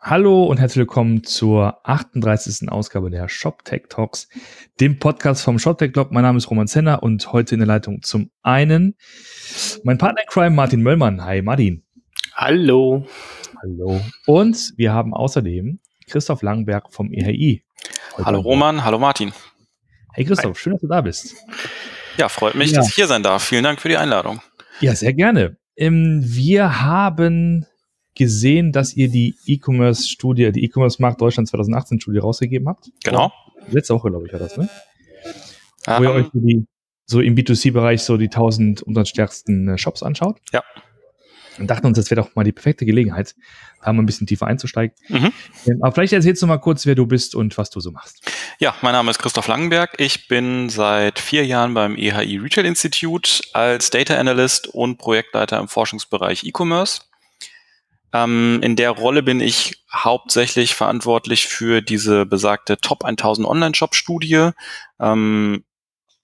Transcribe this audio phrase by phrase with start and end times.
[0.00, 2.70] Hallo und herzlich willkommen zur 38.
[2.70, 4.28] Ausgabe der ShopTech Talks,
[4.78, 6.12] dem Podcast vom ShopTech Blog.
[6.12, 8.94] Mein Name ist Roman Zenner und heute in der Leitung zum einen
[9.82, 11.24] mein Partner in Crime Martin Möllmann.
[11.24, 11.82] Hi Martin.
[12.32, 13.06] Hallo.
[13.60, 14.00] Hallo.
[14.26, 17.64] Und wir haben außerdem Christoph Langenberg vom EHI.
[18.22, 19.32] Hallo Roman, hallo Martin.
[20.14, 20.62] Hey Christoph, Hi.
[20.62, 21.34] schön, dass du da bist.
[22.16, 22.78] Ja, freut mich, ja.
[22.78, 23.42] dass ich hier sein darf.
[23.42, 24.40] Vielen Dank für die Einladung.
[24.80, 25.56] Ja, sehr gerne.
[25.76, 27.66] Ähm, wir haben
[28.18, 32.90] gesehen, dass ihr die E-Commerce-Studie, die E-Commerce-Markt Deutschland 2018-Studie rausgegeben habt.
[33.04, 33.32] Genau.
[33.70, 34.68] Letzte Woche, glaube ich, war das, ne?
[35.86, 36.66] Wo ihr euch die,
[37.06, 40.40] so im B2C-Bereich so die 1000 umsatzstärksten äh, Shops anschaut.
[40.52, 40.62] Ja.
[41.58, 43.34] Und dachten uns, das wäre doch mal die perfekte Gelegenheit,
[43.82, 44.94] da mal ein bisschen tiefer einzusteigen.
[45.08, 45.32] Mhm.
[45.66, 48.30] Ähm, aber vielleicht erzählst du mal kurz, wer du bist und was du so machst.
[48.60, 49.94] Ja, mein Name ist Christoph Langenberg.
[49.98, 55.68] Ich bin seit vier Jahren beim EHI Retail Institute als Data Analyst und Projektleiter im
[55.68, 57.00] Forschungsbereich E-Commerce.
[58.12, 64.50] Ähm, in der Rolle bin ich hauptsächlich verantwortlich für diese besagte Top 1000 Online-Shop-Studie,
[65.00, 65.64] ähm,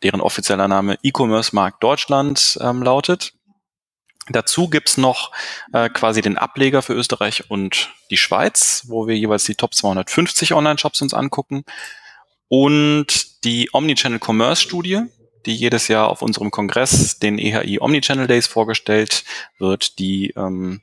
[0.02, 3.34] deren offizieller Name E-Commerce Markt Deutschland ähm, lautet.
[4.28, 5.32] Dazu gibt's noch
[5.74, 10.54] äh, quasi den Ableger für Österreich und die Schweiz, wo wir jeweils die Top 250
[10.54, 11.64] Online-Shops uns angucken.
[12.48, 15.02] Und die Omnichannel Commerce Studie,
[15.44, 19.24] die jedes Jahr auf unserem Kongress, den EHI Omnichannel Days, vorgestellt
[19.58, 20.80] wird, die ähm,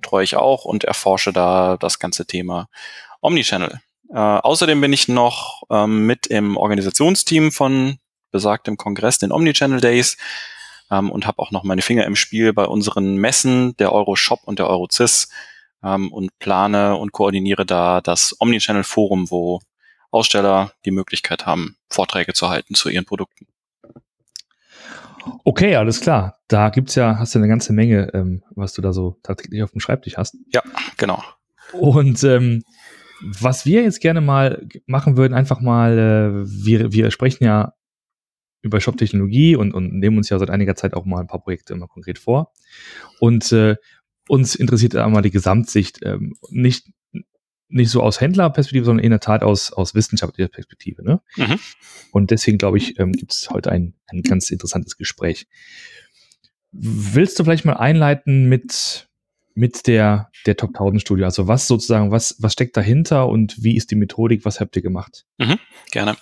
[0.00, 2.68] betreue ich auch und erforsche da das ganze Thema
[3.20, 3.80] Omnichannel.
[4.10, 7.98] Äh, außerdem bin ich noch ähm, mit im Organisationsteam von
[8.30, 10.16] besagtem Kongress, den Omnichannel Days,
[10.90, 14.58] ähm, und habe auch noch meine Finger im Spiel bei unseren Messen, der Euroshop und
[14.58, 15.28] der Eurocis,
[15.82, 19.60] ähm, und plane und koordiniere da das Omnichannel Forum, wo
[20.10, 23.46] Aussteller die Möglichkeit haben, Vorträge zu halten zu ihren Produkten.
[25.44, 26.38] Okay, alles klar.
[26.48, 29.72] Da gibt's ja, hast du eine ganze Menge, ähm, was du da so tatsächlich auf
[29.72, 30.36] dem Schreibtisch hast.
[30.52, 30.62] Ja,
[30.96, 31.22] genau.
[31.72, 32.62] Und ähm,
[33.20, 37.74] was wir jetzt gerne mal machen würden, einfach mal, äh, wir, wir sprechen ja
[38.62, 41.74] über Shop-Technologie und, und nehmen uns ja seit einiger Zeit auch mal ein paar Projekte
[41.74, 42.52] immer konkret vor.
[43.20, 43.76] Und äh,
[44.28, 46.86] uns interessiert einmal die Gesamtsicht, ähm, nicht
[47.68, 51.02] nicht so aus Händlerperspektive, sondern in der Tat aus, aus wissenschaftlicher Perspektive.
[51.04, 51.20] Ne?
[51.36, 51.58] Mhm.
[52.12, 55.46] Und deswegen glaube ich, ähm, gibt es heute ein, ein ganz interessantes Gespräch.
[56.72, 59.08] Willst du vielleicht mal einleiten mit,
[59.54, 61.24] mit der, der Top 1000 Studie?
[61.24, 64.44] Also was sozusagen, was, was steckt dahinter und wie ist die Methodik?
[64.44, 65.24] Was habt ihr gemacht?
[65.38, 65.58] Mhm,
[65.90, 66.16] gerne.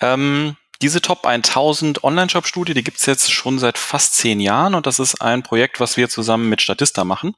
[0.00, 4.86] Ähm, diese Top 1000 Online-Shop-Studie, die gibt es jetzt schon seit fast zehn Jahren und
[4.86, 7.34] das ist ein Projekt, was wir zusammen mit Statista machen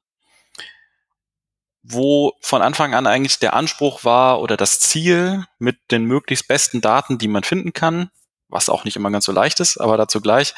[1.83, 6.81] wo von Anfang an eigentlich der Anspruch war oder das Ziel mit den möglichst besten
[6.81, 8.11] Daten, die man finden kann,
[8.49, 10.55] was auch nicht immer ganz so leicht ist, aber dazu gleich,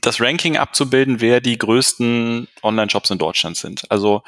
[0.00, 3.90] das Ranking abzubilden, wer die größten Online-Shops in Deutschland sind.
[3.90, 4.22] Also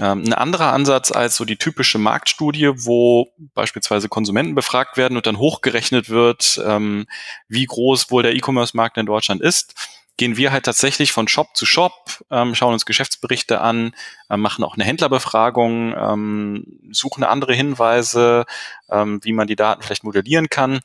[0.00, 5.26] ähm, ein anderer Ansatz als so die typische Marktstudie, wo beispielsweise Konsumenten befragt werden und
[5.26, 7.06] dann hochgerechnet wird, ähm,
[7.48, 9.74] wie groß wohl der E-Commerce-Markt in Deutschland ist
[10.16, 13.94] gehen wir halt tatsächlich von Shop zu Shop, ähm, schauen uns Geschäftsberichte an,
[14.28, 18.44] äh, machen auch eine Händlerbefragung, ähm, suchen andere Hinweise,
[18.90, 20.80] ähm, wie man die Daten vielleicht modellieren kann,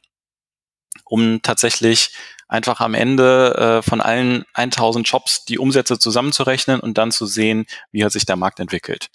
[1.06, 2.16] um tatsächlich
[2.48, 7.66] einfach am Ende äh, von allen 1000 Shops die Umsätze zusammenzurechnen und dann zu sehen,
[7.92, 9.10] wie hat sich der Markt entwickelt.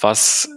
[0.00, 0.48] Was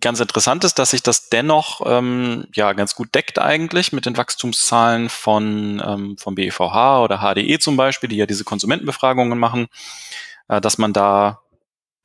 [0.00, 4.16] ganz interessant ist, dass sich das dennoch ähm, ja ganz gut deckt eigentlich mit den
[4.16, 9.68] Wachstumszahlen von ähm, vom BEVH oder HDE zum Beispiel, die ja diese Konsumentenbefragungen machen,
[10.48, 11.40] äh, dass man da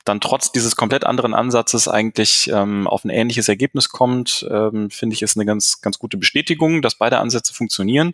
[0.06, 5.14] dann trotz dieses komplett anderen Ansatzes eigentlich ähm, auf ein ähnliches Ergebnis kommt, ähm, finde
[5.14, 8.14] ich, ist eine ganz, ganz gute Bestätigung, dass beide Ansätze funktionieren.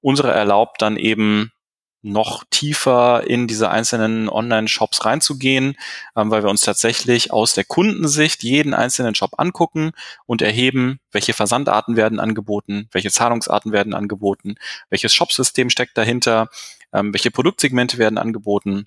[0.00, 1.52] Unsere erlaubt dann eben
[2.02, 5.76] noch tiefer in diese einzelnen Online-Shops reinzugehen,
[6.16, 9.92] ähm, weil wir uns tatsächlich aus der Kundensicht jeden einzelnen Shop angucken
[10.26, 14.54] und erheben, welche Versandarten werden angeboten, welche Zahlungsarten werden angeboten,
[14.90, 16.48] welches Shopsystem steckt dahinter,
[16.92, 18.86] ähm, welche Produktsegmente werden angeboten.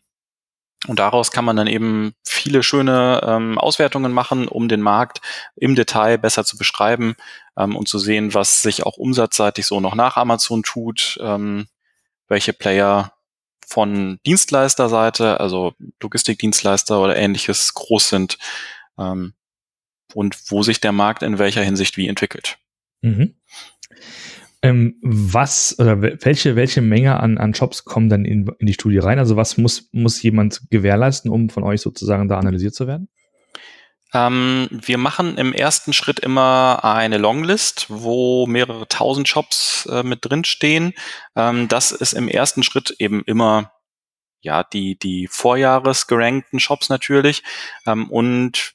[0.87, 5.21] Und daraus kann man dann eben viele schöne ähm, Auswertungen machen, um den Markt
[5.55, 7.15] im Detail besser zu beschreiben
[7.55, 11.67] ähm, und zu sehen, was sich auch umsatzseitig so noch nach Amazon tut, ähm,
[12.31, 13.13] welche Player
[13.67, 18.37] von Dienstleisterseite, also Logistikdienstleister oder ähnliches groß sind
[18.97, 19.33] ähm,
[20.13, 22.57] und wo sich der Markt in welcher Hinsicht wie entwickelt.
[23.01, 23.35] Mhm.
[24.63, 28.99] Ähm, was oder welche, welche Menge an, an Jobs kommen dann in, in die Studie
[28.99, 29.19] rein?
[29.19, 33.09] Also was muss, muss jemand gewährleisten, um von euch sozusagen da analysiert zu werden?
[34.13, 40.25] Ähm, wir machen im ersten Schritt immer eine Longlist, wo mehrere tausend Shops äh, mit
[40.25, 40.93] drin stehen.
[41.35, 43.71] Ähm, das ist im ersten Schritt eben immer
[44.41, 47.43] ja die die Vorjahres gerankten Shops natürlich
[47.85, 48.73] ähm, und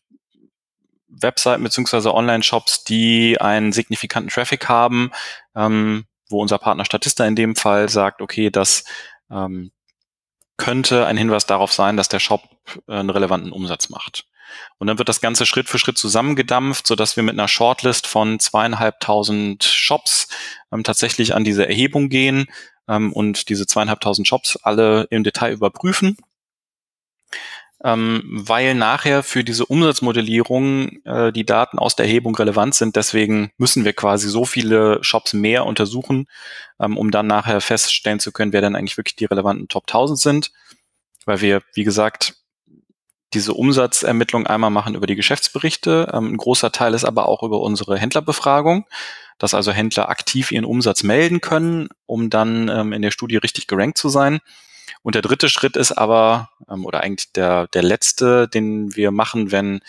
[1.09, 5.11] Webseiten beziehungsweise Online-Shops, die einen signifikanten Traffic haben,
[5.55, 8.85] ähm, wo unser Partner Statista in dem Fall sagt, okay, das
[9.31, 9.71] ähm,
[10.57, 12.43] könnte ein Hinweis darauf sein, dass der Shop
[12.89, 14.27] äh, einen relevanten Umsatz macht.
[14.79, 18.39] Und dann wird das Ganze Schritt für Schritt zusammengedampft, sodass wir mit einer Shortlist von
[18.39, 20.29] zweieinhalbtausend Shops
[20.73, 22.47] ähm, tatsächlich an diese Erhebung gehen
[22.89, 26.17] ähm, und diese zweieinhalbtausend Shops alle im Detail überprüfen
[27.85, 32.97] ähm, weil nachher für diese Umsatzmodellierung äh, die Daten aus der Erhebung relevant sind.
[32.97, 36.27] Deswegen müssen wir quasi so viele Shops mehr untersuchen,
[36.81, 40.19] ähm, um dann nachher feststellen zu können, wer dann eigentlich wirklich die relevanten Top 1000
[40.19, 40.53] sind,
[41.27, 42.35] weil wir, wie gesagt,
[43.35, 46.11] diese Umsatzermittlung einmal machen über die Geschäftsberichte.
[46.13, 48.87] Ähm, ein großer Teil ist aber auch über unsere Händlerbefragung,
[49.39, 53.67] dass also Händler aktiv ihren Umsatz melden können, um dann ähm, in der Studie richtig
[53.67, 54.41] gerankt zu sein.
[55.03, 59.53] Und der dritte Schritt ist aber, ähm, oder eigentlich der, der letzte, den wir machen,
[59.53, 59.81] wenn,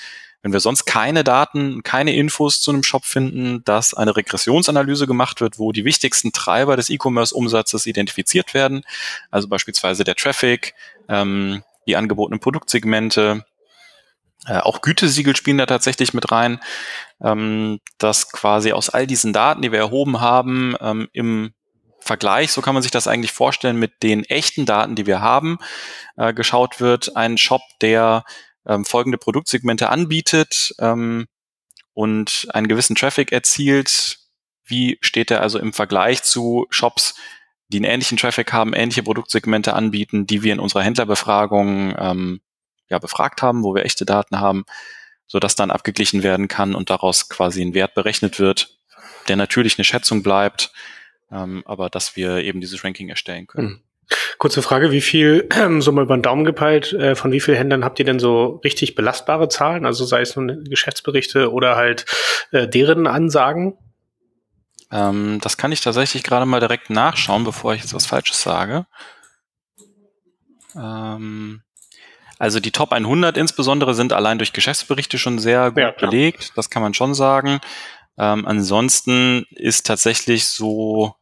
[0.41, 5.41] wenn wir sonst keine Daten, keine Infos zu einem Shop finden, dass eine Regressionsanalyse gemacht
[5.41, 8.83] wird, wo die wichtigsten Treiber des E-Commerce-Umsatzes identifiziert werden.
[9.31, 10.73] Also beispielsweise der Traffic,
[11.09, 13.45] ähm, die angebotenen Produktsegmente,
[14.45, 16.59] äh, auch Gütesiegel spielen da tatsächlich mit rein,
[17.21, 21.53] ähm, dass quasi aus all diesen Daten, die wir erhoben haben, ähm, im
[21.99, 25.57] Vergleich, so kann man sich das eigentlich vorstellen, mit den echten Daten, die wir haben,
[26.15, 28.23] äh, geschaut wird, ein Shop, der
[28.65, 30.73] ähm, folgende Produktsegmente anbietet
[31.93, 34.19] und einen gewissen Traffic erzielt,
[34.65, 37.15] wie steht er also im Vergleich zu Shops,
[37.69, 42.41] die einen ähnlichen Traffic haben, ähnliche Produktsegmente anbieten, die wir in unserer Händlerbefragung ähm,
[42.89, 44.65] ja, befragt haben, wo wir echte Daten haben,
[45.27, 48.77] so dass dann abgeglichen werden kann und daraus quasi ein Wert berechnet wird,
[49.27, 50.71] der natürlich eine Schätzung bleibt,
[51.31, 53.67] ähm, aber dass wir eben dieses Ranking erstellen können.
[53.67, 53.81] Mhm.
[54.37, 55.49] Kurze Frage, wie viel,
[55.79, 58.61] so mal über den Daumen gepeilt, äh, von wie vielen Händlern habt ihr denn so
[58.63, 59.85] richtig belastbare Zahlen?
[59.85, 62.05] Also sei es nun Geschäftsberichte oder halt
[62.51, 63.77] äh, deren Ansagen?
[64.91, 68.85] Ähm, das kann ich tatsächlich gerade mal direkt nachschauen, bevor ich jetzt was Falsches sage.
[70.75, 71.61] Ähm,
[72.39, 76.53] also die Top 100 insbesondere sind allein durch Geschäftsberichte schon sehr gut ja, belegt.
[76.55, 77.59] Das kann man schon sagen.
[78.17, 81.15] Ähm, ansonsten ist tatsächlich so,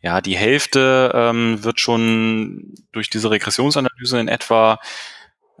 [0.00, 4.80] ja, die Hälfte ähm, wird schon durch diese Regressionsanalyse in etwa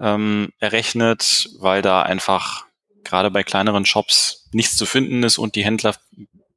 [0.00, 2.64] ähm, errechnet, weil da einfach
[3.04, 5.94] gerade bei kleineren Shops nichts zu finden ist und die Händler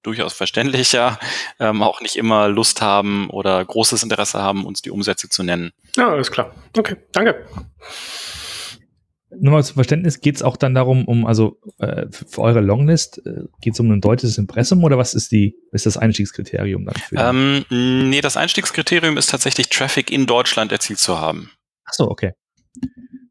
[0.06, 1.19] durchaus verständlicher
[1.60, 5.72] ähm, auch nicht immer Lust haben oder großes Interesse haben, uns die Umsätze zu nennen.
[5.96, 6.54] Ja, alles klar.
[6.78, 7.46] Okay, danke
[9.40, 13.22] nur mal zum Verständnis, geht es auch dann darum, um, also äh, für eure Longlist,
[13.25, 16.96] äh, geht es um ein deutsches Impressum oder was ist die, ist das Einstiegskriterium dann?
[16.96, 21.52] Für ähm, nee, das Einstiegskriterium ist tatsächlich Traffic in Deutschland erzielt zu haben.
[21.86, 22.31] Ach so, okay.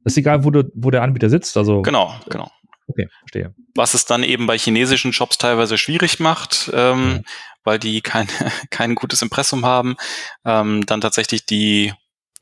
[0.05, 1.82] Das ist egal, wo, du, wo der Anbieter sitzt, also.
[1.82, 2.50] Genau, genau.
[2.87, 3.55] Okay, verstehe.
[3.75, 7.31] Was es dann eben bei chinesischen Shops teilweise schwierig macht, ähm, ja.
[7.65, 8.29] weil die kein,
[8.71, 9.97] kein gutes Impressum haben,
[10.45, 11.93] ähm, dann tatsächlich die,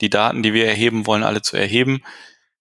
[0.01, 2.03] die Daten, die wir erheben wollen, alle zu erheben.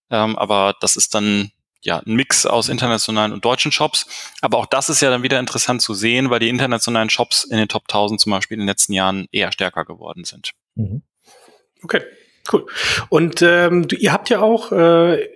[0.09, 1.51] Ähm, aber das ist dann
[1.83, 4.05] ja ein Mix aus internationalen und deutschen Shops.
[4.41, 7.57] Aber auch das ist ja dann wieder interessant zu sehen, weil die internationalen Shops in
[7.57, 10.51] den Top 1000 zum Beispiel in den letzten Jahren eher stärker geworden sind.
[10.75, 11.01] Mhm.
[11.83, 12.03] Okay,
[12.53, 12.67] cool.
[13.09, 15.27] Und ähm, ihr habt ja auch äh,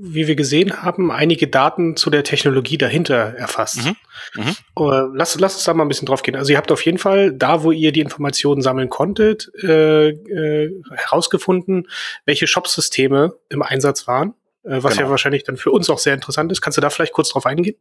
[0.00, 3.84] wie wir gesehen haben, einige Daten zu der Technologie dahinter erfasst.
[3.84, 3.96] Mhm.
[4.34, 4.56] Mhm.
[4.78, 6.36] Uh, lass, lass uns da mal ein bisschen drauf gehen.
[6.36, 10.82] Also ihr habt auf jeden Fall da, wo ihr die Informationen sammeln konntet, äh, äh,
[10.94, 11.88] herausgefunden,
[12.24, 15.06] welche Shop-Systeme im Einsatz waren, äh, was genau.
[15.06, 16.60] ja wahrscheinlich dann für uns auch sehr interessant ist.
[16.60, 17.76] Kannst du da vielleicht kurz drauf eingehen?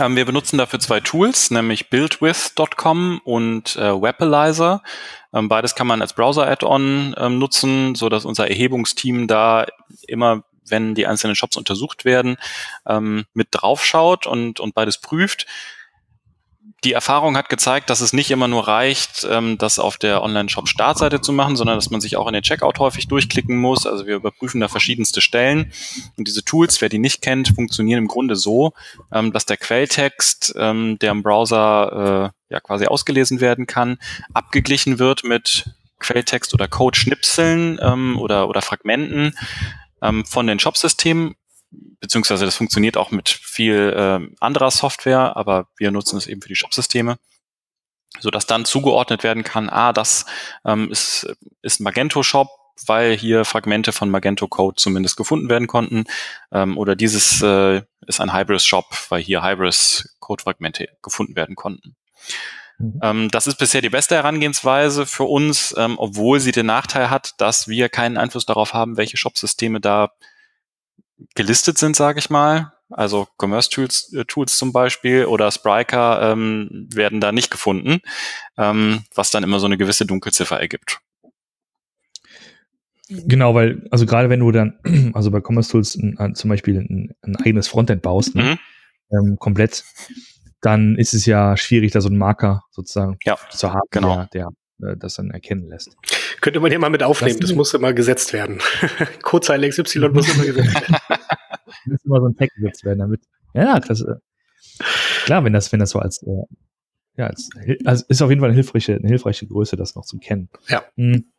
[0.00, 4.82] Ähm, wir benutzen dafür zwei Tools, nämlich buildwith.com und äh, Webalizer.
[5.32, 9.66] Ähm, beides kann man als Browser-Add-on ähm, nutzen, so dass unser Erhebungsteam da
[10.06, 12.36] immer wenn die einzelnen Shops untersucht werden,
[12.86, 15.46] ähm, mit draufschaut und, und beides prüft
[16.84, 21.20] die Erfahrung hat gezeigt, dass es nicht immer nur reicht, ähm, das auf der Online-Shop-Startseite
[21.20, 23.84] zu machen, sondern dass man sich auch in den Checkout häufig durchklicken muss.
[23.84, 25.72] Also wir überprüfen da verschiedenste Stellen.
[26.16, 28.74] Und diese Tools, wer die nicht kennt, funktionieren im Grunde so,
[29.12, 33.98] ähm, dass der Quelltext, ähm, der im Browser äh, ja quasi ausgelesen werden kann,
[34.32, 39.34] abgeglichen wird mit Quelltext oder Code-Schnipseln ähm, oder, oder Fragmenten
[40.00, 41.34] ähm, von den Shop-Systemen
[41.70, 46.48] beziehungsweise das funktioniert auch mit viel äh, anderer Software, aber wir nutzen es eben für
[46.48, 47.18] die Shop-Systeme,
[48.20, 50.26] so dass dann zugeordnet werden kann, ah, das
[50.64, 51.26] ähm, ist,
[51.62, 52.48] ist Magento Shop,
[52.86, 56.04] weil hier Fragmente von Magento Code zumindest gefunden werden konnten,
[56.52, 61.96] ähm, oder dieses äh, ist ein Hybris Shop, weil hier Hybris Code-Fragmente gefunden werden konnten.
[62.78, 63.00] Mhm.
[63.02, 67.34] Ähm, das ist bisher die beste Herangehensweise für uns, ähm, obwohl sie den Nachteil hat,
[67.38, 70.12] dass wir keinen Einfluss darauf haben, welche Shop-Systeme da
[71.34, 72.72] gelistet sind, sage ich mal.
[72.90, 78.00] also Commerce Tools, äh, Tools zum Beispiel oder Spryker ähm, werden da nicht gefunden,
[78.56, 81.00] ähm, was dann immer so eine gewisse Dunkelziffer ergibt.
[83.08, 84.78] Genau, weil, also gerade wenn du dann,
[85.14, 88.58] also bei Commerce Tools ein, zum Beispiel ein, ein, eigenes Frontend baust, ne,
[89.10, 89.18] mhm.
[89.18, 89.84] ähm, komplett,
[90.60, 94.16] dann ist es ja schwierig, da so einen Marker sozusagen ja, zu haben, genau.
[94.16, 94.48] der, der
[94.78, 95.96] das dann erkennen lässt.
[96.40, 98.60] Könnte man hier mal mit aufnehmen, das, das muss immer gesetzt werden.
[99.22, 100.96] Codezeile XY muss immer gesetzt werden.
[101.86, 103.22] muss immer so ein Tag gesetzt werden, damit.
[103.54, 104.14] Ja, das, äh,
[105.24, 106.44] klar, wenn das, wenn das so als, äh,
[107.16, 107.50] ja, als,
[107.84, 110.48] also ist auf jeden Fall eine hilfreiche, eine hilfreiche Größe, das noch zu kennen.
[110.68, 110.84] Ja.
[110.96, 111.32] Mhm.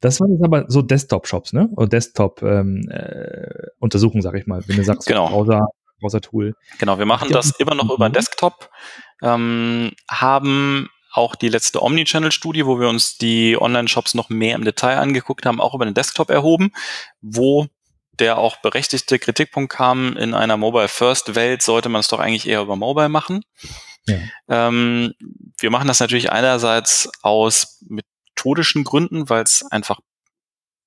[0.00, 1.68] Das waren jetzt aber so Desktop-Shops, ne?
[1.76, 4.62] Oder Desktop-Untersuchungen, ähm, äh, sag ich mal.
[4.66, 5.28] Wenn du sagst, genau.
[5.28, 5.68] Browser,
[6.00, 6.56] Browser-Tool.
[6.78, 8.68] Genau, wir machen das immer noch über Desktop,
[9.22, 14.98] ähm, haben auch die letzte Omnichannel-Studie, wo wir uns die Online-Shops noch mehr im Detail
[14.98, 16.72] angeguckt haben, auch über den Desktop erhoben,
[17.20, 17.68] wo
[18.12, 22.76] der auch berechtigte Kritikpunkt kam, in einer Mobile-First-Welt sollte man es doch eigentlich eher über
[22.76, 23.44] Mobile machen.
[24.06, 24.18] Ja.
[24.48, 25.14] Ähm,
[25.58, 30.00] wir machen das natürlich einerseits aus methodischen Gründen, weil es einfach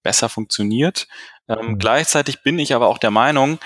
[0.04, 1.08] besser funktioniert.
[1.48, 1.80] Ähm, mhm.
[1.80, 3.60] Gleichzeitig bin ich aber auch der Meinung,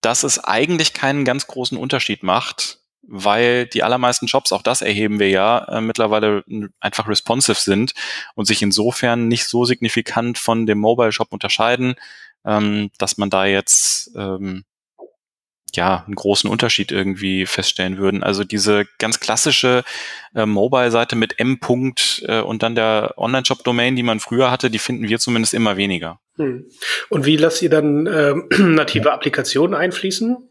[0.00, 5.18] dass es eigentlich keinen ganz großen Unterschied macht, weil die allermeisten Jobs, auch das erheben
[5.18, 6.44] wir ja, äh, mittlerweile
[6.80, 7.94] einfach responsive sind
[8.34, 11.94] und sich insofern nicht so signifikant von dem Mobile Shop unterscheiden,
[12.44, 14.64] ähm, dass man da jetzt ähm,
[15.76, 18.22] ja einen großen Unterschied irgendwie feststellen würden.
[18.22, 19.84] Also diese ganz klassische
[20.34, 21.58] äh, Mobile-Seite mit M.
[21.60, 25.76] -Punkt, äh, und dann der Online-Shop-Domain, die man früher hatte, die finden wir zumindest immer
[25.76, 26.20] weniger.
[26.36, 26.66] Hm.
[27.08, 30.49] Und wie lasst ihr dann äh, native Applikationen einfließen?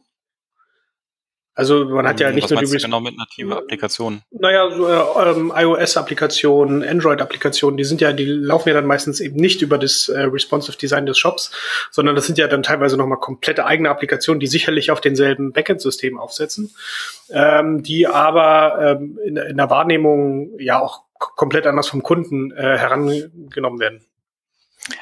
[1.59, 4.21] Also man hat ja nicht Was nur die genau mit nativer Applikation.
[4.31, 9.35] Naja, so, äh, ähm, iOS-Applikationen, Android-Applikationen, die sind ja, die laufen ja dann meistens eben
[9.35, 11.51] nicht über das äh, responsive Design des Shops,
[11.91, 16.17] sondern das sind ja dann teilweise nochmal komplette eigene Applikationen, die sicherlich auf denselben Backend-System
[16.17, 16.73] aufsetzen,
[17.29, 22.77] ähm, die aber ähm, in, in der Wahrnehmung ja auch komplett anders vom Kunden äh,
[22.77, 24.05] herangenommen werden.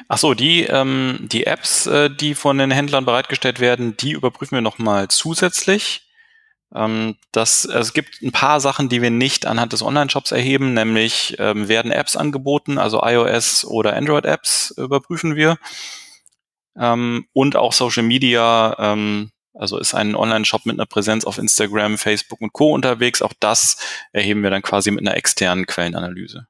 [0.08, 4.56] Ach so, die, ähm, die Apps, äh, die von den Händlern bereitgestellt werden, die überprüfen
[4.56, 6.07] wir nochmal zusätzlich.
[6.74, 10.74] Ähm, das, also es gibt ein paar Sachen, die wir nicht anhand des Online-Shops erheben,
[10.74, 15.58] nämlich ähm, werden Apps angeboten, also iOS oder Android-Apps überprüfen wir.
[16.78, 21.98] Ähm, und auch Social Media, ähm, also ist ein Online-Shop mit einer Präsenz auf Instagram,
[21.98, 22.74] Facebook und Co.
[22.74, 23.22] unterwegs.
[23.22, 23.78] Auch das
[24.12, 26.48] erheben wir dann quasi mit einer externen Quellenanalyse.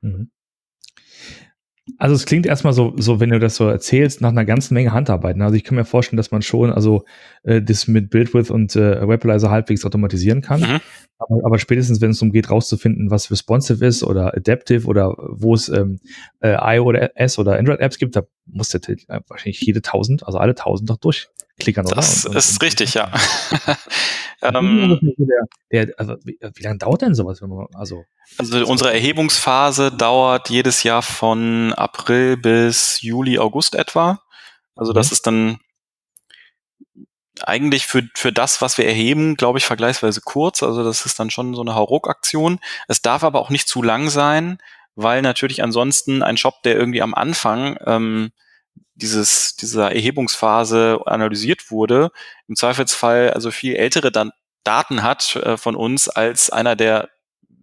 [0.00, 0.30] Mhm.
[2.02, 4.92] Also es klingt erstmal so, so, wenn du das so erzählst, nach einer ganzen Menge
[4.92, 5.36] Handarbeit.
[5.36, 5.44] Ne?
[5.44, 7.04] Also ich kann mir vorstellen, dass man schon also
[7.44, 10.62] äh, das mit BuildWidth und äh, Webalizer halbwegs automatisieren kann.
[10.62, 10.80] Mhm.
[11.18, 15.54] Aber, aber, spätestens, wenn es darum geht, rauszufinden, was responsive ist oder adaptive oder wo
[15.54, 16.00] es ähm,
[16.40, 20.38] äh, I oder S oder Android-Apps gibt, da muss der äh, wahrscheinlich jede tausend, also
[20.38, 20.96] alle tausend doch
[21.62, 21.96] durchklickern, oder?
[21.96, 23.10] Das und, ist und, richtig, ja.
[24.42, 27.40] ähm, der, der, also, wie, wie lange dauert denn sowas?
[27.42, 28.04] Wenn man, also
[28.38, 34.20] also unsere Erhebungsphase dauert jedes Jahr von April bis Juli, August etwa.
[34.74, 35.12] Also das mhm.
[35.12, 35.58] ist dann
[37.42, 40.62] eigentlich für, für das, was wir erheben, glaube ich, vergleichsweise kurz.
[40.62, 42.58] Also das ist dann schon so eine Hauruck-Aktion.
[42.88, 44.58] Es darf aber auch nicht zu lang sein,
[44.94, 48.32] weil natürlich ansonsten ein Shop, der irgendwie am Anfang ähm,
[48.94, 52.10] dieses, dieser Erhebungsphase analysiert wurde,
[52.46, 54.32] im Zweifelsfall also viel ältere dann
[54.64, 57.08] Daten hat äh, von uns als einer, der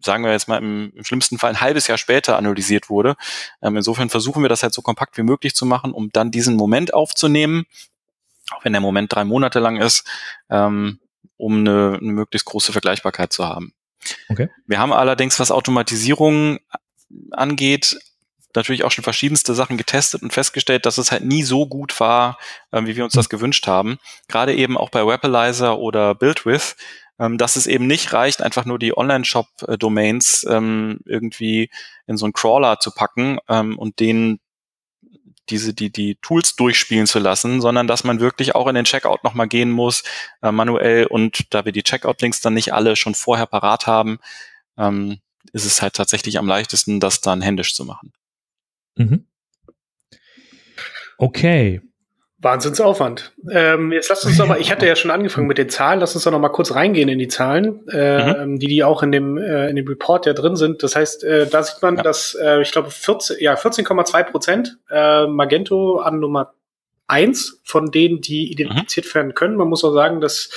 [0.03, 3.15] sagen wir jetzt mal im, im schlimmsten Fall ein halbes Jahr später analysiert wurde.
[3.61, 6.55] Ähm, insofern versuchen wir das halt so kompakt wie möglich zu machen, um dann diesen
[6.55, 7.65] Moment aufzunehmen,
[8.51, 10.05] auch wenn der Moment drei Monate lang ist,
[10.49, 10.99] ähm,
[11.37, 13.73] um eine, eine möglichst große Vergleichbarkeit zu haben.
[14.29, 14.49] Okay.
[14.65, 16.59] Wir haben allerdings, was Automatisierung
[17.31, 17.99] angeht,
[18.55, 22.37] natürlich auch schon verschiedenste Sachen getestet und festgestellt, dass es halt nie so gut war,
[22.71, 23.97] äh, wie wir uns das gewünscht haben.
[24.27, 26.75] Gerade eben auch bei Webalizer oder BuildWith,
[27.19, 31.69] ähm, dass es eben nicht reicht, einfach nur die Online-Shop-Domains ähm, irgendwie
[32.07, 34.39] in so einen Crawler zu packen ähm, und denen
[35.49, 39.23] diese, die, die Tools durchspielen zu lassen, sondern dass man wirklich auch in den Checkout
[39.23, 40.03] nochmal gehen muss,
[40.41, 44.19] äh, manuell und da wir die Checkout-Links dann nicht alle schon vorher parat haben,
[44.77, 45.19] ähm,
[45.53, 48.13] ist es halt tatsächlich am leichtesten, das dann händisch zu machen.
[48.95, 49.25] Mhm.
[51.17, 51.81] Okay.
[52.41, 53.33] Wahnsinnsaufwand.
[53.51, 56.15] Ähm, jetzt lasst uns doch mal, ich hatte ja schon angefangen mit den Zahlen, lass
[56.15, 58.59] uns doch noch mal kurz reingehen in die Zahlen, äh, mhm.
[58.59, 60.81] die die auch in dem, äh, in dem Report ja drin sind.
[60.81, 62.03] Das heißt, äh, da sieht man, ja.
[62.03, 66.53] dass, äh, ich glaube, 14, ja, 14,2 Prozent äh, Magento an Nummer
[67.09, 69.13] eins von denen, die identifiziert mhm.
[69.15, 69.55] werden können.
[69.55, 70.49] Man muss auch sagen, dass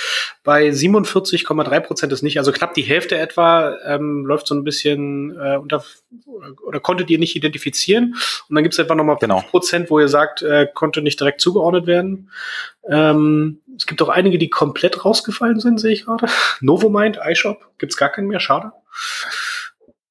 [0.43, 5.35] bei 47,3 Prozent ist nicht, also knapp die Hälfte etwa, ähm, läuft so ein bisschen
[5.37, 5.83] äh, unter
[6.65, 8.15] oder konntet ihr nicht identifizieren.
[8.47, 9.41] Und dann gibt es etwa nochmal genau.
[9.41, 12.29] Prozent, wo ihr sagt, äh, konnte nicht direkt zugeordnet werden.
[12.87, 16.27] Ähm, es gibt auch einige, die komplett rausgefallen sind, sehe ich gerade.
[16.61, 18.71] Novomind, iShop, gibt's gar keinen mehr, schade.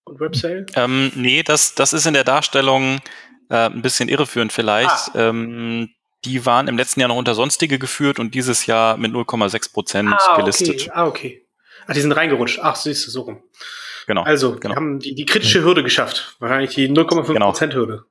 [0.05, 0.67] Und Websale?
[0.75, 3.01] Ähm, nee, das, das ist in der Darstellung
[3.49, 5.15] äh, ein bisschen irreführend vielleicht.
[5.15, 5.29] Ah.
[5.29, 5.91] Ähm,
[6.25, 10.12] die waren im letzten Jahr noch unter Sonstige geführt und dieses Jahr mit 0,6 Prozent
[10.12, 10.83] ah, gelistet.
[10.83, 10.91] Okay.
[10.93, 11.47] Ah, okay.
[11.87, 12.61] Ah, die sind reingerutscht.
[12.62, 13.43] Ach, siehst du, so rum.
[14.07, 14.23] Genau.
[14.23, 14.76] Also, genau.
[14.76, 16.37] haben die, die kritische Hürde geschafft.
[16.38, 17.47] Wahrscheinlich die 0,5 genau.
[17.47, 18.05] Prozent Hürde.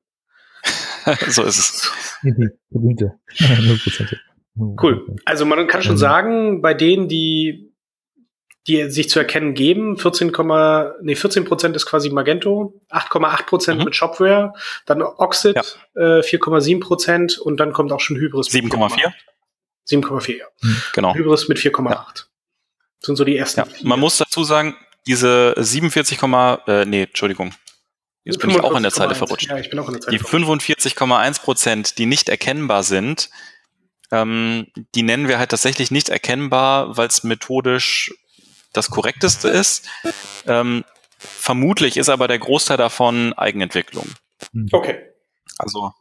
[1.28, 1.92] so ist es.
[4.82, 5.16] cool.
[5.26, 7.71] Also man kann schon sagen, bei denen, die
[8.68, 9.98] die sich zu erkennen geben.
[9.98, 10.32] 14,
[11.02, 13.86] nee, 14 Prozent ist quasi Magento, 8,8 Prozent mhm.
[13.86, 14.54] mit Shopware,
[14.86, 15.64] dann Oxid ja.
[15.96, 18.50] äh, 4,7 Prozent und dann kommt auch schon Hybris.
[18.50, 19.12] 7,4?
[19.90, 20.46] 7,4, ja.
[20.62, 21.16] Mhm, genau.
[21.16, 21.90] Hybris mit 4,8.
[21.90, 22.06] Ja.
[23.00, 23.62] sind so die ersten.
[23.62, 23.68] Ja.
[23.84, 24.76] Man muss dazu sagen,
[25.08, 26.20] diese 47,
[26.68, 27.54] äh, nee, Entschuldigung.
[28.24, 29.50] Jetzt bin ich auch in der Zeile verrutscht.
[29.50, 33.32] Ja, ich bin auch in der Zeile die 45,1 Prozent, die nicht erkennbar sind,
[34.12, 38.14] ähm, die nennen wir halt tatsächlich nicht erkennbar, weil es methodisch
[38.74, 39.88] das korrekteste ist.
[40.46, 40.84] Ähm,
[41.18, 44.08] vermutlich ist aber der Großteil davon Eigenentwicklung.
[44.72, 45.00] Okay.
[45.58, 45.94] Also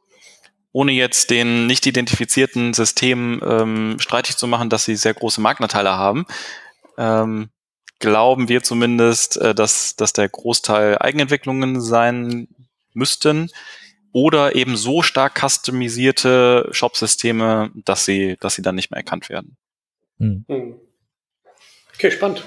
[0.72, 5.90] ohne jetzt den nicht identifizierten Systemen ähm, streitig zu machen, dass sie sehr große Marktanteile
[5.90, 6.26] haben,
[6.96, 7.50] ähm,
[7.98, 12.48] glauben wir zumindest, äh, dass, dass der Großteil Eigenentwicklungen sein
[12.94, 13.50] müssten
[14.12, 19.56] oder eben so stark customisierte Shop-Systeme, dass sie, dass sie dann nicht mehr erkannt werden.
[20.18, 20.44] Hm.
[21.94, 22.44] Okay, spannend.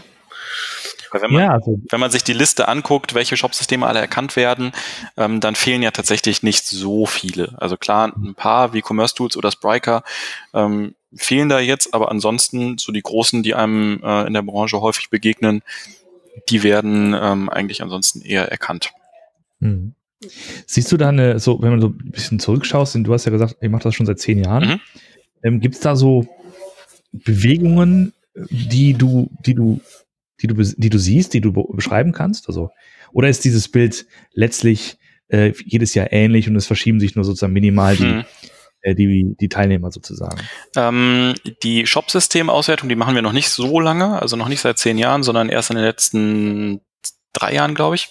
[1.22, 4.72] Wenn man, ja, also wenn man sich die Liste anguckt, welche Shopsysteme alle erkannt werden,
[5.18, 7.54] ähm, dann fehlen ja tatsächlich nicht so viele.
[7.58, 10.04] Also klar, ein paar wie Commerce Tools oder Spryker
[10.54, 14.82] ähm, fehlen da jetzt, aber ansonsten so die großen, die einem äh, in der Branche
[14.82, 15.62] häufig begegnen,
[16.50, 18.92] die werden ähm, eigentlich ansonsten eher erkannt.
[19.60, 19.94] Mhm.
[20.66, 23.58] Siehst du da eine, so, wenn man so ein bisschen zurückschaust, du hast ja gesagt,
[23.62, 24.68] ihr macht das schon seit zehn Jahren.
[24.68, 24.80] Mhm.
[25.44, 26.26] Ähm, Gibt es da so
[27.12, 29.80] Bewegungen, die du, die du
[30.42, 32.48] die du, die du siehst, die du beschreiben kannst?
[32.48, 32.70] Also,
[33.12, 34.98] oder ist dieses Bild letztlich
[35.30, 38.26] äh, jedes Jahr ähnlich und es verschieben sich nur sozusagen minimal die, hm.
[38.82, 40.40] äh, die, die Teilnehmer sozusagen?
[40.76, 44.98] Ähm, die Shop-System-Auswertung, die machen wir noch nicht so lange, also noch nicht seit zehn
[44.98, 46.82] Jahren, sondern erst in den letzten
[47.34, 48.10] drei Jahren, glaube ich.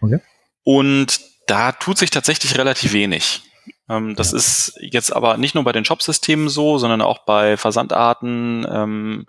[0.00, 0.20] Okay.
[0.64, 3.42] Und da tut sich tatsächlich relativ wenig.
[3.88, 8.66] Ähm, das ist jetzt aber nicht nur bei den Shop-Systemen so, sondern auch bei Versandarten,
[8.70, 9.26] ähm,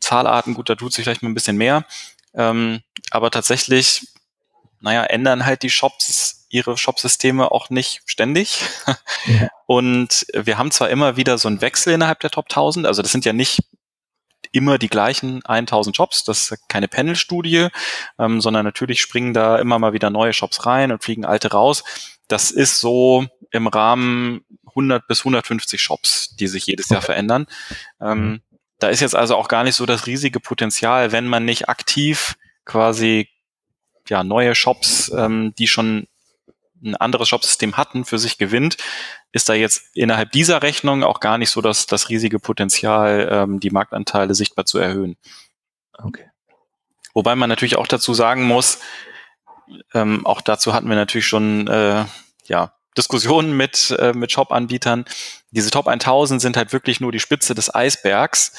[0.00, 1.84] Zahlarten, gut, da tut sich vielleicht mal ein bisschen mehr.
[2.34, 4.08] Ähm, aber tatsächlich,
[4.80, 8.62] naja, ändern halt die Shops ihre Shopsysteme auch nicht ständig.
[9.26, 9.48] Ja.
[9.66, 13.12] Und wir haben zwar immer wieder so einen Wechsel innerhalb der Top 1000, also das
[13.12, 13.60] sind ja nicht
[14.52, 17.68] immer die gleichen 1000 Shops, das ist keine Panel-Studie,
[18.18, 21.84] ähm, sondern natürlich springen da immer mal wieder neue Shops rein und fliegen alte raus.
[22.28, 27.46] Das ist so im Rahmen 100 bis 150 Shops, die sich jedes Jahr verändern.
[28.00, 28.40] Ähm, mhm.
[28.80, 32.36] Da ist jetzt also auch gar nicht so das riesige Potenzial, wenn man nicht aktiv
[32.64, 33.28] quasi
[34.08, 36.08] ja neue Shops, ähm, die schon
[36.82, 38.78] ein anderes Shopsystem hatten, für sich gewinnt,
[39.32, 43.60] ist da jetzt innerhalb dieser Rechnung auch gar nicht so das, das riesige Potenzial, ähm,
[43.60, 45.16] die Marktanteile sichtbar zu erhöhen.
[45.98, 46.30] Okay.
[47.12, 48.78] Wobei man natürlich auch dazu sagen muss,
[49.92, 52.06] ähm, auch dazu hatten wir natürlich schon äh,
[52.46, 55.04] ja, Diskussionen mit, äh, mit Shop-Anbietern.
[55.50, 58.52] Diese Top 1000 sind halt wirklich nur die Spitze des Eisbergs.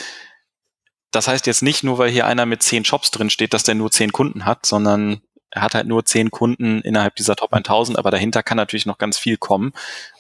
[1.12, 3.76] Das heißt jetzt nicht nur, weil hier einer mit zehn Shops drin steht, dass der
[3.76, 8.00] nur zehn Kunden hat, sondern er hat halt nur zehn Kunden innerhalb dieser Top 1000,
[8.00, 9.74] aber dahinter kann natürlich noch ganz viel kommen.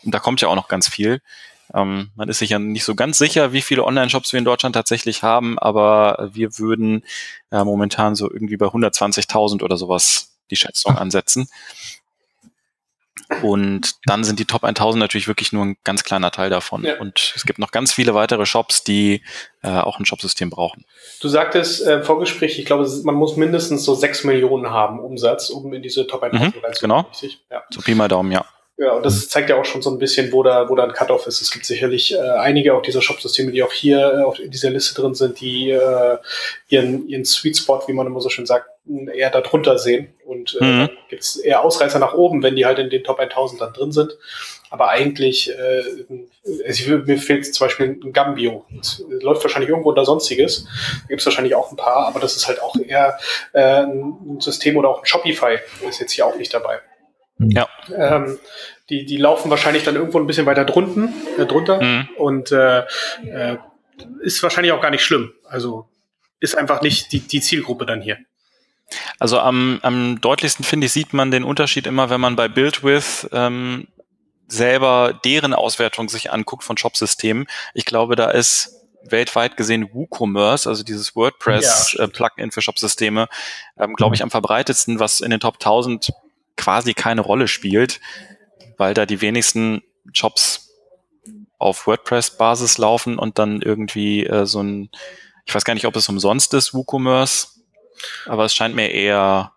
[0.03, 1.21] Und da kommt ja auch noch ganz viel.
[1.73, 4.75] Ähm, man ist sich ja nicht so ganz sicher, wie viele Online-Shops wir in Deutschland
[4.75, 7.05] tatsächlich haben, aber wir würden
[7.49, 11.47] äh, momentan so irgendwie bei 120.000 oder sowas die Schätzung ansetzen.
[13.41, 16.83] Und dann sind die Top 1000 natürlich wirklich nur ein ganz kleiner Teil davon.
[16.83, 16.99] Ja.
[16.99, 19.21] Und es gibt noch ganz viele weitere Shops, die
[19.63, 20.85] äh, auch ein Shopsystem brauchen.
[21.21, 25.73] Du sagtest äh, Vorgespräch, ich glaube, man muss mindestens so 6 Millionen haben Umsatz, um
[25.73, 27.05] in diese Top 1000 mhm, reinzukommen.
[27.21, 27.31] Genau.
[27.49, 27.63] Ja.
[27.69, 28.45] So Pi mal Daumen, ja.
[28.81, 30.93] Ja, und das zeigt ja auch schon so ein bisschen, wo da, wo da ein
[30.93, 31.39] Cut-off ist.
[31.39, 34.71] Es gibt sicherlich äh, einige auch dieser Shop-Systeme, die auch hier äh, auf, in dieser
[34.71, 36.17] Liste drin sind, die äh,
[36.67, 40.13] ihren, ihren Sweet Spot, wie man immer so schön sagt, eher darunter sehen.
[40.25, 40.89] Und äh, mhm.
[41.09, 43.91] gibt es eher Ausreißer nach oben, wenn die halt in den Top 1000 dann drin
[43.91, 44.17] sind.
[44.69, 45.83] Aber eigentlich, äh,
[46.65, 48.65] also mir fehlt zum Beispiel ein Gambio.
[48.75, 50.63] Das läuft wahrscheinlich irgendwo unter Sonstiges.
[50.63, 53.17] Da gibt es wahrscheinlich auch ein paar, aber das ist halt auch eher
[53.53, 56.79] äh, ein System oder auch ein Shopify ist jetzt hier auch nicht dabei.
[57.39, 57.67] Ja.
[57.95, 58.39] Ähm,
[58.89, 62.09] die, die laufen wahrscheinlich dann irgendwo ein bisschen weiter drunten, äh, drunter mhm.
[62.17, 62.79] und äh,
[63.25, 63.57] äh,
[64.21, 65.33] ist wahrscheinlich auch gar nicht schlimm.
[65.45, 65.87] Also
[66.39, 68.17] ist einfach nicht die, die Zielgruppe dann hier.
[69.19, 73.29] Also am, am deutlichsten, finde ich, sieht man den Unterschied immer, wenn man bei BuildWith
[73.31, 73.87] ähm,
[74.47, 77.47] selber deren Auswertung sich anguckt von Shop-Systemen.
[77.73, 83.27] Ich glaube, da ist weltweit gesehen WooCommerce, also dieses WordPress-Plugin ja, äh, für Shop-Systeme,
[83.77, 86.11] ähm, glaube ich, am verbreitetsten, was in den Top 1000
[86.57, 87.99] quasi keine Rolle spielt,
[88.77, 89.81] weil da die wenigsten
[90.13, 90.69] Shops
[91.57, 94.89] auf WordPress-Basis laufen und dann irgendwie äh, so ein,
[95.45, 97.60] ich weiß gar nicht, ob es umsonst ist, WooCommerce,
[98.25, 99.51] aber es scheint mir eher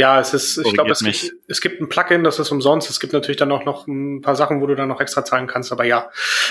[0.00, 2.88] ja, es ist, ich glaube, es, gibt, es gibt ein Plugin, das ist umsonst.
[2.88, 5.48] Es gibt natürlich dann auch noch ein paar Sachen, wo du dann noch extra zahlen
[5.48, 6.10] kannst, aber ja.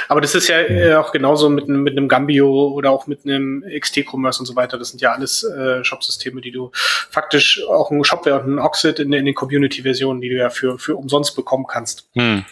[0.10, 3.64] Aber das ist ja äh, auch genauso mit, mit einem Gambio oder auch mit einem
[3.64, 4.78] XT-Commerce und so weiter.
[4.78, 9.00] Das sind ja alles äh, Shop-Systeme, die du faktisch auch ein Shopware und ein Oxid
[9.00, 12.10] in, in den Community-Versionen, die du ja für, für umsonst bekommen kannst.
[12.16, 12.46] Hm.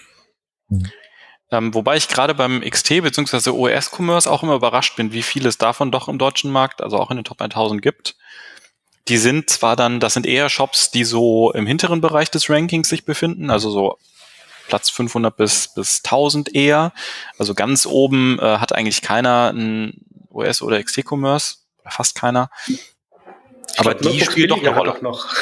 [0.70, 0.84] Hm.
[1.52, 3.50] Ähm, wobei ich gerade beim XT bzw.
[3.50, 7.12] OS-Commerce auch immer überrascht bin, wie viel es davon doch im deutschen Markt, also auch
[7.12, 8.16] in den Top 1000 gibt
[9.08, 12.90] die sind zwar dann, das sind eher Shops, die so im hinteren Bereich des Rankings
[12.90, 13.98] sich befinden, also so
[14.68, 16.94] Platz 500 bis, bis 1000 eher.
[17.38, 22.50] Also ganz oben äh, hat eigentlich keiner ein US- oder XT-Commerce, fast keiner.
[22.68, 24.96] Ich Aber glaub, die spielt doch eine Rolle.
[25.02, 25.28] Noch.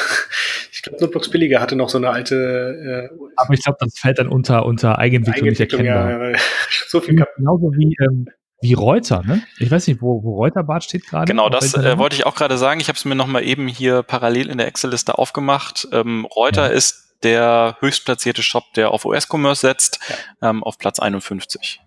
[0.72, 3.10] Ich glaube, Notebooks Billiger hatte noch so eine alte.
[3.10, 6.32] Äh, Aber ich glaube, das fällt dann unter, unter Eigenentwicklung, Eigenentwicklung nicht erkennbar.
[6.32, 6.38] Ja,
[6.86, 8.28] so viel Genauso wie ähm,
[8.60, 9.42] wie Reuter, ne?
[9.58, 11.26] Ich weiß nicht, wo, wo Reuterbad steht gerade.
[11.26, 12.80] Genau, das äh, wollte ich auch gerade sagen.
[12.80, 15.86] Ich habe es mir nochmal eben hier parallel in der Excel-Liste aufgemacht.
[15.92, 16.72] Ähm, Reuter ja.
[16.72, 20.00] ist der höchstplatzierte Shop, der auf US-Commerce setzt,
[20.40, 20.50] ja.
[20.50, 21.80] ähm, auf Platz 51.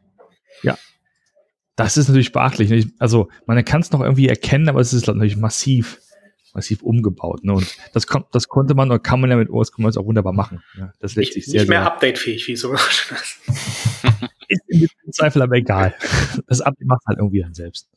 [0.62, 0.78] Ja.
[1.76, 2.70] Das ist natürlich beachtlich.
[2.70, 2.92] Ne?
[3.00, 6.00] Also, man kann es noch irgendwie erkennen, aber es ist natürlich massiv,
[6.54, 7.44] massiv umgebaut.
[7.44, 7.54] Ne?
[7.54, 10.62] Und das, kommt, das konnte man oder kann man ja mit US-Commerce auch wunderbar machen.
[10.78, 12.76] Ja, das lässt sich sehr, nicht mehr updatefähig wie so.
[14.70, 15.94] im Zweifel aber egal.
[16.48, 17.90] Das Update macht halt irgendwie dann selbst.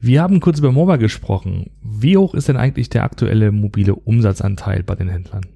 [0.00, 1.70] Wir haben kurz über Mobile gesprochen.
[1.80, 5.46] Wie hoch ist denn eigentlich der aktuelle mobile Umsatzanteil bei den Händlern?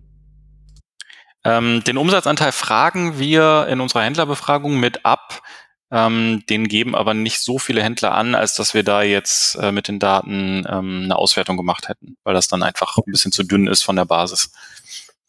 [1.44, 5.42] Ähm, den Umsatzanteil fragen wir in unserer Händlerbefragung mit ab.
[5.90, 9.70] Ähm, den geben aber nicht so viele Händler an, als dass wir da jetzt äh,
[9.70, 13.44] mit den Daten ähm, eine Auswertung gemacht hätten, weil das dann einfach ein bisschen zu
[13.44, 14.50] dünn ist von der Basis.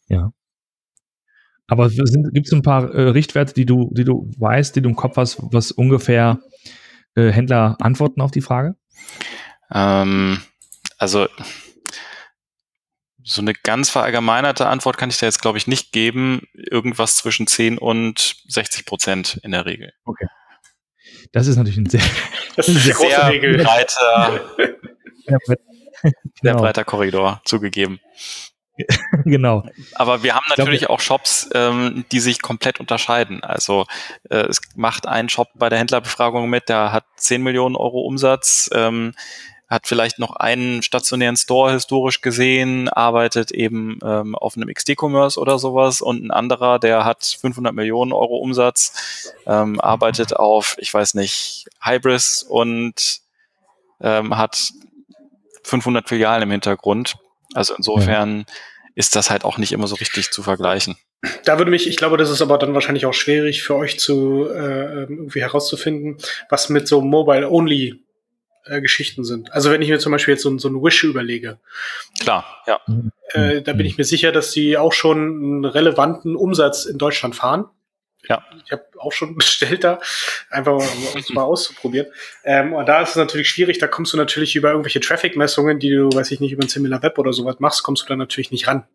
[0.07, 0.31] Ja.
[1.67, 4.95] Aber gibt es ein paar äh, Richtwerte, die du, die du weißt, die du im
[4.95, 6.39] Kopf hast, was ungefähr
[7.15, 8.75] äh, Händler antworten auf die Frage?
[9.71, 10.41] Ähm,
[10.97, 11.27] also
[13.23, 16.47] so eine ganz verallgemeinerte Antwort kann ich da jetzt, glaube ich, nicht geben.
[16.53, 19.91] Irgendwas zwischen 10 und 60 Prozent in der Regel.
[20.05, 20.27] Okay.
[21.33, 22.01] Das ist natürlich ein sehr,
[22.55, 24.49] das ist sehr, sehr breiter,
[25.25, 25.39] sehr,
[26.41, 26.59] genau.
[26.59, 27.99] breiter Korridor zugegeben.
[29.25, 29.63] genau.
[29.95, 33.43] Aber wir haben natürlich glaub, auch Shops, ähm, die sich komplett unterscheiden.
[33.43, 33.85] Also
[34.29, 38.69] äh, es macht ein Shop bei der Händlerbefragung mit, der hat 10 Millionen Euro Umsatz,
[38.73, 39.13] ähm,
[39.67, 45.59] hat vielleicht noch einen stationären Store historisch gesehen, arbeitet eben ähm, auf einem XD-Commerce oder
[45.59, 51.15] sowas und ein anderer, der hat 500 Millionen Euro Umsatz, ähm, arbeitet auf, ich weiß
[51.15, 53.19] nicht, Hybris und
[53.99, 54.71] ähm, hat
[55.63, 57.17] 500 Filialen im Hintergrund.
[57.57, 58.45] Also insofern ja.
[58.95, 60.95] ist das halt auch nicht immer so richtig zu vergleichen.
[61.43, 64.47] Da würde mich, ich glaube, das ist aber dann wahrscheinlich auch schwierig für euch zu
[64.47, 66.17] äh, irgendwie herauszufinden,
[66.49, 67.99] was mit so Mobile-Only
[68.65, 69.51] äh, Geschichten sind.
[69.51, 71.59] Also wenn ich mir zum Beispiel jetzt so, so ein Wish überlege.
[72.19, 72.79] Klar, ja.
[73.29, 77.35] Äh, da bin ich mir sicher, dass die auch schon einen relevanten Umsatz in Deutschland
[77.35, 77.65] fahren.
[78.29, 78.43] Ja.
[78.65, 79.99] Ich habe auch schon bestellt da,
[80.49, 82.07] einfach mal, um es mal auszuprobieren.
[82.43, 85.89] Ähm, und da ist es natürlich schwierig, da kommst du natürlich über irgendwelche Traffic-Messungen, die
[85.89, 88.51] du, weiß ich nicht, über ein Similar Web oder sowas machst, kommst du da natürlich
[88.51, 88.85] nicht ran.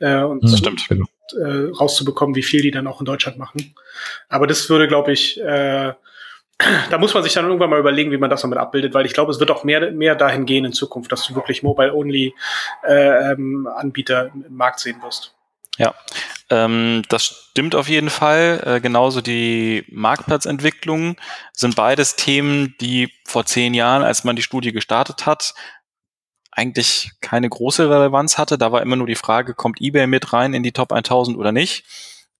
[0.00, 0.86] Äh, und das stimmt.
[0.88, 1.06] Genau.
[1.38, 3.74] Äh, rauszubekommen, wie viel die dann auch in Deutschland machen.
[4.28, 5.94] Aber das würde, glaube ich, äh,
[6.90, 9.14] da muss man sich dann irgendwann mal überlegen, wie man das damit abbildet, weil ich
[9.14, 14.28] glaube, es wird auch mehr, mehr dahin gehen in Zukunft, dass du wirklich Mobile-Only-Anbieter äh,
[14.28, 15.34] ähm, im Markt sehen wirst.
[15.76, 15.94] Ja,
[16.50, 18.62] ähm, das stimmt auf jeden Fall.
[18.64, 21.16] Äh, genauso die Marktplatzentwicklung
[21.52, 25.54] sind beides Themen, die vor zehn Jahren, als man die Studie gestartet hat,
[26.52, 28.56] eigentlich keine große Relevanz hatte.
[28.56, 31.50] Da war immer nur die Frage, kommt eBay mit rein in die Top 1000 oder
[31.50, 31.84] nicht?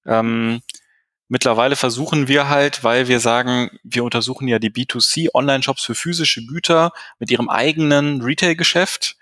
[0.06, 0.62] Ähm,
[1.26, 6.46] mittlerweile versuchen wir halt, weil wir sagen, wir untersuchen ja die B2C Online-Shops für physische
[6.46, 9.16] Güter mit ihrem eigenen Retail-Geschäft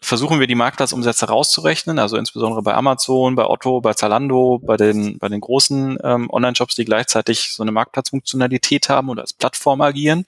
[0.00, 5.18] versuchen wir die Marktplatzumsätze rauszurechnen, also insbesondere bei Amazon, bei Otto, bei Zalando, bei den,
[5.18, 10.24] bei den großen ähm, Online-Shops, die gleichzeitig so eine Marktplatzfunktionalität haben oder als Plattform agieren.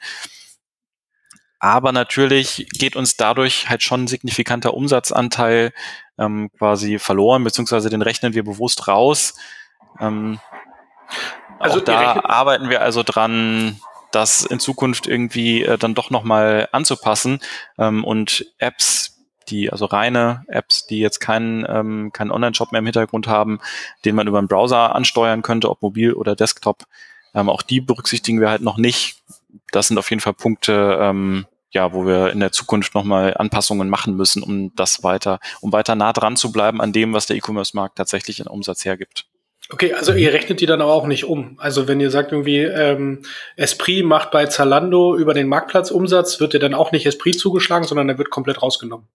[1.60, 5.72] Aber natürlich geht uns dadurch halt schon ein signifikanter Umsatzanteil
[6.18, 9.34] ähm, quasi verloren, beziehungsweise den rechnen wir bewusst raus.
[10.00, 10.40] Ähm,
[11.58, 13.78] also da arbeiten wir also dran,
[14.10, 17.40] das in Zukunft irgendwie äh, dann doch nochmal anzupassen
[17.78, 19.09] ähm, und Apps,
[19.50, 23.60] die, also reine Apps, die jetzt keinen, ähm, keinen Online-Shop mehr im Hintergrund haben,
[24.04, 26.84] den man über einen Browser ansteuern könnte, ob mobil oder Desktop,
[27.34, 29.22] ähm, auch die berücksichtigen wir halt noch nicht.
[29.72, 33.88] Das sind auf jeden Fall Punkte, ähm, ja, wo wir in der Zukunft nochmal Anpassungen
[33.88, 37.36] machen müssen, um das weiter, um weiter nah dran zu bleiben an dem, was der
[37.36, 39.26] E-Commerce-Markt tatsächlich in Umsatz hergibt.
[39.72, 41.56] Okay, also ihr rechnet die dann aber auch nicht um.
[41.58, 43.22] Also wenn ihr sagt irgendwie, ähm,
[43.56, 47.86] Esprit macht bei Zalando über den Marktplatz Umsatz, wird dir dann auch nicht Esprit zugeschlagen,
[47.86, 49.06] sondern er wird komplett rausgenommen.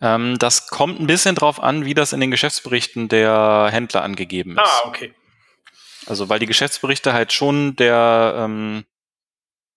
[0.00, 4.52] Ähm, das kommt ein bisschen drauf an, wie das in den Geschäftsberichten der Händler angegeben
[4.52, 4.58] ist.
[4.58, 5.14] Ah, okay.
[6.06, 8.84] Also weil die Geschäftsberichte halt schon der, ähm,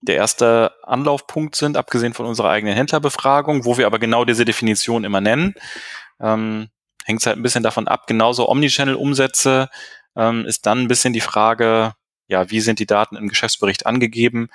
[0.02, 5.04] der erste Anlaufpunkt sind, abgesehen von unserer eigenen Händlerbefragung, wo wir aber genau diese Definition
[5.04, 5.56] immer nennen.
[6.20, 6.70] Ähm,
[7.06, 8.08] hängt es halt ein bisschen davon ab.
[8.08, 9.70] Genauso Omnichannel-Umsätze
[10.16, 11.94] ähm, ist dann ein bisschen die Frage,
[12.28, 14.50] ja, wie sind die Daten im Geschäftsbericht angegeben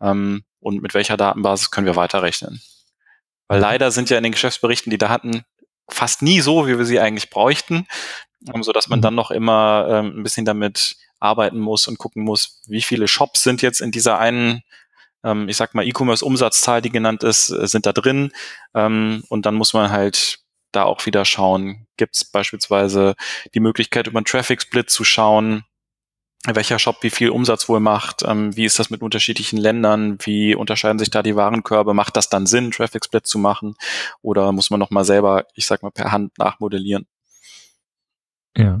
[0.00, 2.60] ähm, und mit welcher Datenbasis können wir weiterrechnen.
[3.48, 5.44] Weil leider sind ja in den Geschäftsberichten die Daten
[5.88, 7.86] fast nie so, wie wir sie eigentlich bräuchten,
[8.52, 12.24] ähm, so dass man dann noch immer ähm, ein bisschen damit arbeiten muss und gucken
[12.24, 14.62] muss, wie viele Shops sind jetzt in dieser einen
[15.24, 18.32] ähm, ich sag mal, E-Commerce-Umsatzzahl, die genannt ist, äh, sind da drin.
[18.74, 20.38] Ähm, und dann muss man halt
[20.72, 21.86] da auch wieder schauen.
[21.96, 23.16] Gibt es beispielsweise
[23.54, 25.64] die Möglichkeit, über einen Traffic-Split zu schauen,
[26.44, 30.54] welcher Shop wie viel Umsatz wohl macht, ähm, wie ist das mit unterschiedlichen Ländern, wie
[30.54, 33.74] unterscheiden sich da die Warenkörbe, macht das dann Sinn, Traffic Split zu machen
[34.22, 37.06] oder muss man nochmal selber, ich sag mal, per Hand nachmodellieren?
[38.56, 38.80] Ja.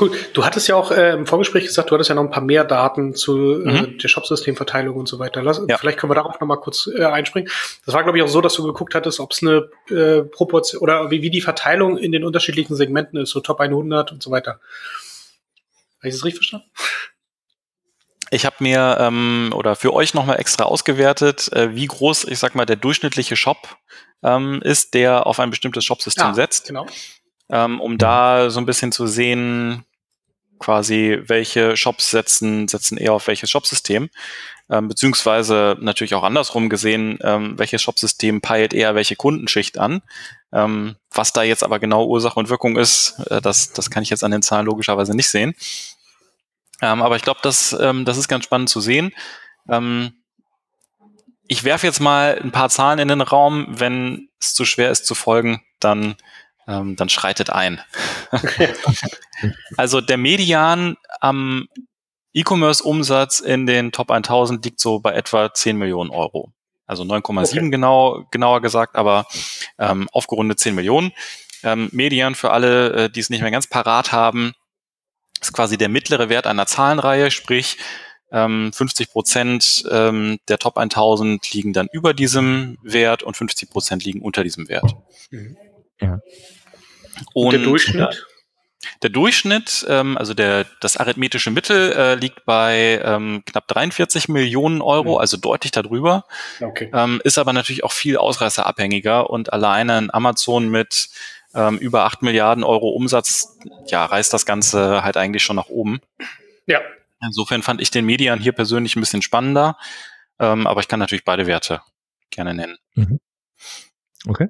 [0.00, 0.10] Cool.
[0.32, 2.64] Du hattest ja auch äh, im Vorgespräch gesagt, du hattest ja noch ein paar mehr
[2.64, 3.98] Daten zu äh, mhm.
[3.98, 5.40] der Shopsystemverteilung und so weiter.
[5.42, 5.78] Lass, ja.
[5.78, 7.48] Vielleicht können wir darauf noch mal kurz äh, einspringen.
[7.86, 10.82] Das war, glaube ich, auch so, dass du geguckt hattest, ob es eine äh, Proportion
[10.82, 14.32] oder wie, wie die Verteilung in den unterschiedlichen Segmenten ist, so Top 100 und so
[14.32, 14.58] weiter.
[16.04, 16.70] Habe ich das richtig verstanden?
[18.30, 22.54] Ich habe mir ähm, oder für euch nochmal extra ausgewertet, äh, wie groß, ich sag
[22.54, 23.76] mal, der durchschnittliche Shop
[24.22, 26.68] ähm, ist, der auf ein bestimmtes Shopsystem ja, setzt.
[26.68, 26.86] Genau
[27.50, 29.84] ähm, um da so ein bisschen zu sehen,
[30.58, 34.08] quasi, welche Shops setzen, setzen eher auf welches Shopsystem,
[34.70, 40.00] ähm, beziehungsweise natürlich auch andersrum gesehen, ähm, welches Shopsystem peilt eher welche Kundenschicht an.
[40.52, 44.10] Ähm, was da jetzt aber genau Ursache und Wirkung ist, äh, das, das kann ich
[44.10, 45.54] jetzt an den Zahlen logischerweise nicht sehen.
[46.80, 49.12] Ähm, aber ich glaube, das, ähm, das ist ganz spannend zu sehen.
[49.68, 50.12] Ähm,
[51.46, 53.66] ich werfe jetzt mal ein paar Zahlen in den Raum.
[53.68, 56.16] Wenn es zu schwer ist zu folgen, dann
[56.66, 57.80] ähm, dann schreitet ein.
[59.76, 61.68] also der Median am
[62.32, 66.52] E-Commerce-Umsatz in den Top 1000 liegt so bei etwa 10 Millionen Euro.
[66.86, 67.70] Also 9,7 okay.
[67.70, 69.26] genau, genauer gesagt, aber
[69.78, 71.12] ähm, aufgerundet 10 Millionen.
[71.62, 74.52] Ähm, Median für alle, äh, die es nicht mehr ganz parat haben,
[75.44, 77.78] ist quasi der mittlere Wert einer Zahlenreihe, sprich
[78.32, 84.04] ähm, 50 Prozent ähm, der Top 1000 liegen dann über diesem Wert und 50 Prozent
[84.04, 84.96] liegen unter diesem Wert.
[85.30, 85.56] Mhm.
[86.00, 86.20] Ja.
[87.32, 88.26] Und, und der Durchschnitt?
[89.02, 94.82] Der Durchschnitt, ähm, also der, das arithmetische Mittel äh, liegt bei ähm, knapp 43 Millionen
[94.82, 95.20] Euro, mhm.
[95.20, 96.24] also deutlich darüber.
[96.60, 96.90] Okay.
[96.92, 101.08] Ähm, ist aber natürlich auch viel ausreißerabhängiger und alleine in Amazon mit
[101.54, 106.00] ähm, über 8 Milliarden Euro Umsatz, ja, reißt das Ganze halt eigentlich schon nach oben.
[106.66, 106.80] Ja.
[107.20, 109.76] Insofern fand ich den Median hier persönlich ein bisschen spannender,
[110.38, 111.80] ähm, aber ich kann natürlich beide Werte
[112.30, 112.76] gerne nennen.
[112.94, 113.20] Mhm.
[114.26, 114.48] Okay.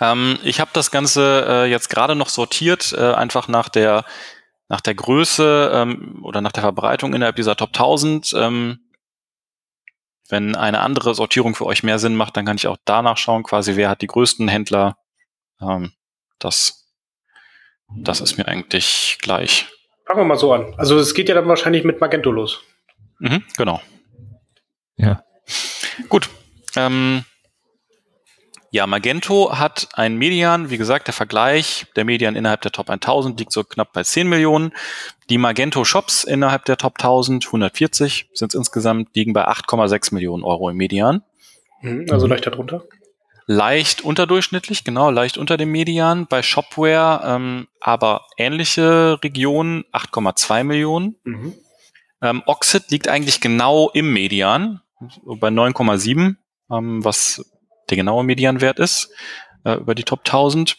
[0.00, 4.04] Ähm, ich habe das Ganze äh, jetzt gerade noch sortiert, äh, einfach nach der,
[4.68, 8.32] nach der Größe ähm, oder nach der Verbreitung innerhalb dieser Top 1000.
[8.36, 8.80] Ähm,
[10.28, 13.42] wenn eine andere Sortierung für euch mehr Sinn macht, dann kann ich auch danach schauen,
[13.42, 14.96] quasi wer hat die größten Händler.
[15.60, 15.92] Ähm,
[16.40, 16.92] das,
[17.96, 19.66] das ist mir eigentlich gleich.
[20.06, 20.74] Fangen wir mal so an.
[20.76, 22.60] Also es geht ja dann wahrscheinlich mit Magento los.
[23.20, 23.80] Mhm, genau.
[24.96, 25.22] Ja.
[26.08, 26.28] Gut.
[26.76, 27.24] Ähm,
[28.72, 33.38] ja, Magento hat einen Median, wie gesagt, der Vergleich, der Median innerhalb der Top 1000
[33.40, 34.72] liegt so knapp bei 10 Millionen.
[35.28, 40.44] Die Magento Shops innerhalb der Top 1000, 140 sind es insgesamt, liegen bei 8,6 Millionen
[40.44, 41.22] Euro im Median.
[41.82, 42.84] Mhm, also leicht darunter.
[43.52, 46.28] Leicht unterdurchschnittlich, genau, leicht unter dem Median.
[46.28, 51.16] Bei Shopware ähm, aber ähnliche Regionen, 8,2 Millionen.
[51.24, 51.54] Mhm.
[52.22, 54.82] Ähm, Oxid liegt eigentlich genau im Median,
[55.24, 56.36] bei 9,7,
[56.70, 57.44] ähm, was
[57.88, 59.10] der genaue Medianwert ist,
[59.64, 60.76] äh, über die Top 1000.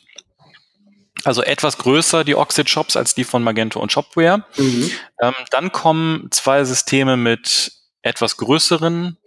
[1.26, 4.46] Also etwas größer die Oxid-Shops als die von Magento und Shopware.
[4.56, 4.92] Mhm.
[5.22, 9.18] Ähm, dann kommen zwei Systeme mit etwas größeren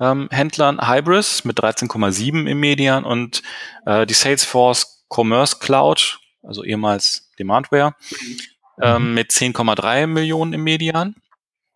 [0.00, 3.42] ähm, Händlern Hybris mit 13,7 im Median und
[3.86, 8.36] äh, die Salesforce Commerce Cloud, also ehemals Demandware, mhm.
[8.82, 11.16] ähm, mit 10,3 Millionen im Median.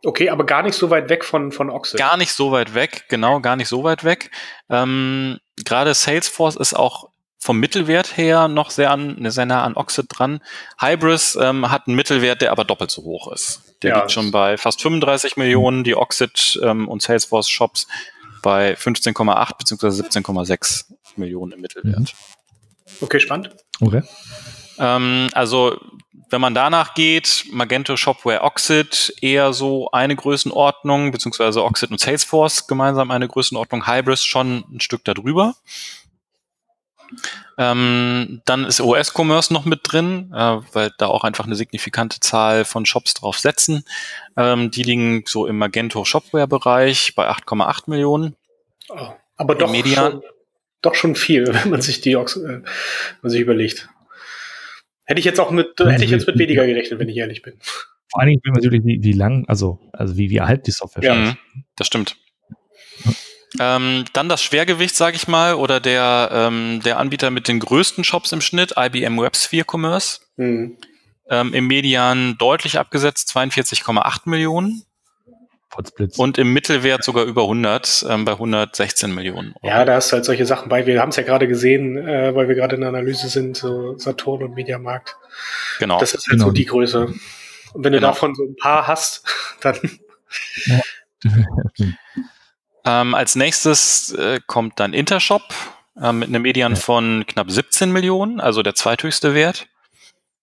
[0.04, 1.98] Okay, aber gar nicht so weit weg von, von Oxid.
[1.98, 4.30] Gar nicht so weit weg, genau, gar nicht so weit weg.
[4.68, 7.11] Ähm, Gerade Salesforce ist auch
[7.42, 10.40] vom Mittelwert her noch sehr, an, sehr nah an Oxid dran.
[10.78, 13.74] Hybris ähm, hat einen Mittelwert, der aber doppelt so hoch ist.
[13.82, 17.88] Der ja, liegt schon bei fast 35 Millionen, die Oxid ähm, und Salesforce Shops
[18.42, 19.86] bei 15,8 bzw.
[19.88, 20.84] 17,6
[21.16, 21.98] Millionen im Mittelwert.
[21.98, 22.06] Mhm.
[23.00, 23.50] Okay, spannend.
[23.80, 24.04] Okay.
[24.78, 25.80] Ähm, also
[26.30, 32.68] wenn man danach geht, Magento Shopware Oxid eher so eine Größenordnung, beziehungsweise Oxid und Salesforce
[32.68, 35.56] gemeinsam eine Größenordnung, Hybris schon ein Stück darüber.
[37.58, 42.64] Ähm, dann ist OS-Commerce noch mit drin, äh, weil da auch einfach eine signifikante Zahl
[42.64, 43.84] von Shops drauf setzen.
[44.36, 48.36] Ähm, die liegen so im Magento Shopware-Bereich bei 8,8 Millionen.
[48.88, 50.22] Oh, aber doch schon,
[50.80, 52.62] doch schon viel, wenn man sich die Ox äh,
[53.22, 53.88] man sich überlegt.
[55.04, 57.42] Hätte ich jetzt auch mit, äh, hätte ich jetzt mit weniger gerechnet, wenn ich ehrlich
[57.42, 57.54] bin.
[58.10, 61.30] Vor allen Dingen natürlich, wie, wie lang, also, also wie, wie alt die Software ja,
[61.30, 61.36] ist.
[61.76, 62.16] Das stimmt.
[63.62, 68.02] Ähm, dann das Schwergewicht, sage ich mal, oder der, ähm, der Anbieter mit den größten
[68.02, 70.18] Shops im Schnitt, IBM WebSphere Commerce.
[70.36, 70.78] Mhm.
[71.28, 74.82] Ähm, Im Median deutlich abgesetzt, 42,8 Millionen.
[75.70, 76.18] Potsblitz.
[76.18, 79.54] Und im Mittelwert sogar über 100, ähm, bei 116 Millionen.
[79.62, 79.74] Euro.
[79.74, 80.84] Ja, da hast du halt solche Sachen bei.
[80.84, 83.96] Wir haben es ja gerade gesehen, äh, weil wir gerade in der Analyse sind, so
[83.96, 85.16] Saturn und Mediamarkt.
[85.78, 86.00] Genau.
[86.00, 86.46] Das ist halt genau.
[86.46, 87.06] so die Größe.
[87.06, 88.08] Und wenn du genau.
[88.08, 89.24] davon so ein paar hast,
[89.60, 89.78] dann.
[90.66, 90.80] Ja.
[92.84, 95.42] ähm, als nächstes äh, kommt dann Intershop
[96.00, 96.78] äh, mit einem Median ja.
[96.78, 99.66] von knapp 17 Millionen, also der zweithöchste Wert.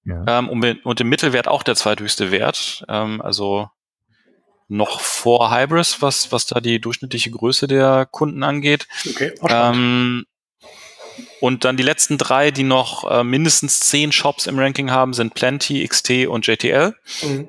[0.06, 0.24] Ja.
[0.28, 2.86] Ähm, und, und, im Mittelwert auch der zweithöchste Wert.
[2.88, 3.70] Ähm, also
[4.68, 8.88] noch vor Hybris, was, was da die durchschnittliche Größe der Kunden angeht.
[9.10, 10.26] Okay, ähm,
[11.42, 15.34] und dann die letzten drei, die noch äh, mindestens zehn Shops im Ranking haben, sind
[15.34, 16.96] Plenty, XT und JTL.
[17.24, 17.48] Mhm.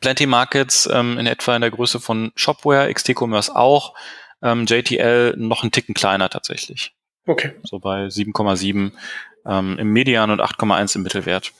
[0.00, 3.94] Plenty Markets ähm, in etwa in der Größe von Shopware, XT Commerce auch,
[4.42, 6.94] ähm, JTL noch einen Ticken kleiner tatsächlich.
[7.26, 7.52] Okay.
[7.62, 8.92] So bei 7,7
[9.46, 11.52] ähm, im Median und 8,1 im Mittelwert.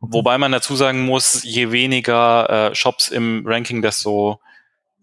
[0.00, 4.40] Wobei man dazu sagen muss, je weniger äh, Shops im Ranking, desto,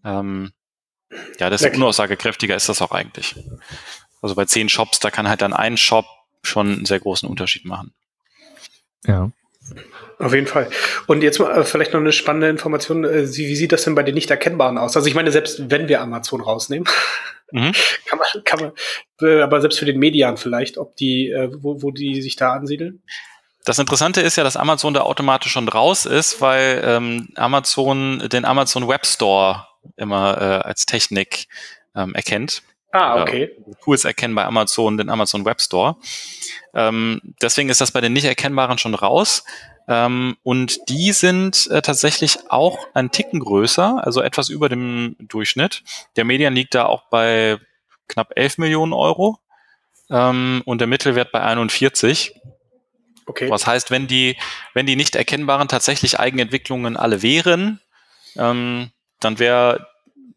[0.04, 0.52] ähm,
[1.40, 3.36] ja, desto unaussagekräftiger ist das auch eigentlich.
[4.22, 6.06] Also bei zehn Shops, da kann halt dann ein Shop
[6.42, 7.94] schon einen sehr großen Unterschied machen.
[9.06, 9.32] Ja.
[10.20, 10.70] Auf jeden Fall.
[11.08, 13.04] Und jetzt mal äh, vielleicht noch eine spannende Information.
[13.04, 14.96] Äh, wie sieht das denn bei den nicht erkennbaren aus?
[14.96, 16.88] Also ich meine, selbst wenn wir Amazon rausnehmen,
[17.52, 17.72] mhm.
[18.06, 18.72] kann man, kann man,
[19.22, 23.02] äh, aber selbst für den Median vielleicht, ob die, wo, wo die sich da ansiedeln?
[23.66, 28.46] Das Interessante ist ja, dass Amazon da automatisch schon raus ist, weil ähm, Amazon den
[28.46, 31.48] Amazon Web Store immer äh, als Technik
[31.94, 32.62] ähm, erkennt.
[32.92, 33.52] Ah, okay.
[33.84, 35.98] Tools erkennen bei Amazon den Amazon Web Store.
[36.74, 39.44] Ähm, deswegen ist das bei den nicht erkennbaren schon raus.
[39.88, 45.84] Ähm, und die sind äh, tatsächlich auch ein Ticken größer, also etwas über dem Durchschnitt.
[46.16, 47.58] Der Median liegt da auch bei
[48.08, 49.40] knapp 11 Millionen Euro
[50.10, 52.34] ähm, und der Mittelwert bei 41.
[53.26, 53.50] Okay.
[53.50, 54.38] Was heißt, wenn die,
[54.74, 57.82] wenn die nicht erkennbaren tatsächlich Eigenentwicklungen alle wären,
[58.38, 59.88] ähm, dann wär,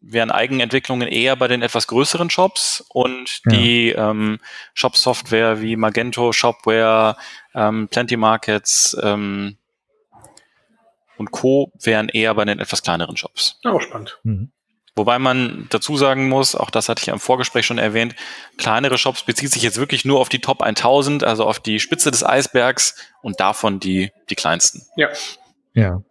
[0.01, 3.51] wären Eigenentwicklungen eher bei den etwas größeren Shops und ja.
[3.51, 4.39] die ähm,
[4.73, 7.15] Shop-Software wie Magento, Shopware,
[7.53, 9.57] ähm, Plenty Markets ähm,
[11.17, 11.71] und Co.
[11.81, 13.59] wären eher bei den etwas kleineren Shops.
[13.63, 14.19] Auch spannend.
[14.23, 14.51] Mhm.
[14.95, 18.13] Wobei man dazu sagen muss, auch das hatte ich im Vorgespräch schon erwähnt,
[18.57, 22.11] kleinere Shops bezieht sich jetzt wirklich nur auf die Top 1000, also auf die Spitze
[22.11, 24.85] des Eisbergs und davon die, die kleinsten.
[24.97, 25.07] Ja.
[25.73, 26.01] Ja.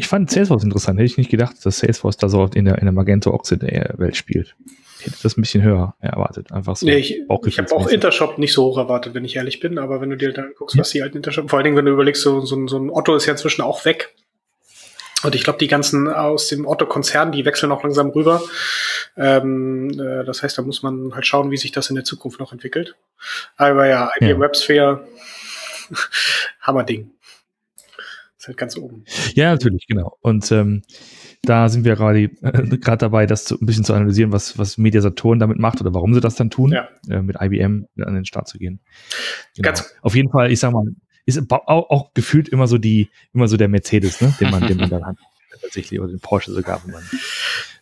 [0.00, 0.98] Ich fand Salesforce interessant.
[0.98, 4.16] Hätte ich nicht gedacht, dass Salesforce da so in der, in der Magento Oxid Welt
[4.16, 4.56] spielt.
[4.98, 6.52] Ich hätte das ein bisschen höher erwartet.
[6.52, 6.86] Einfach so.
[6.86, 9.76] Nee, ich, ich habe auch Intershop nicht so hoch erwartet, wenn ich ehrlich bin.
[9.76, 10.80] Aber wenn du dir dann guckst, ja.
[10.80, 13.14] was die alten Intershop, vor allen Dingen, wenn du überlegst, so, so, so ein Otto
[13.14, 14.14] ist ja inzwischen auch weg.
[15.22, 18.42] Und ich glaube, die ganzen aus dem Otto-Konzern, die wechseln auch langsam rüber.
[19.18, 22.40] Ähm, äh, das heißt, da muss man halt schauen, wie sich das in der Zukunft
[22.40, 22.96] noch entwickelt.
[23.58, 24.40] Aber ja, IBM ja.
[24.40, 25.06] WebSphere,
[26.62, 27.10] Hammerding.
[28.40, 29.04] Ist halt ganz oben.
[29.34, 30.16] Ja, natürlich, genau.
[30.22, 30.80] Und ähm,
[31.42, 35.02] da sind wir gerade äh, dabei, das zu, ein bisschen zu analysieren, was, was Media
[35.02, 36.88] Saturn damit macht oder warum sie das dann tun, ja.
[37.10, 38.80] äh, mit IBM an den Start zu gehen.
[39.56, 39.66] Genau.
[39.66, 40.86] Ganz Auf jeden Fall, ich sag mal,
[41.26, 44.34] ist auch, auch, gefühlt immer so die, immer so der Mercedes, ne?
[44.40, 45.16] den man, den man dann hat.
[45.60, 47.02] Tatsächlich, oder den Porsche sogar, wenn man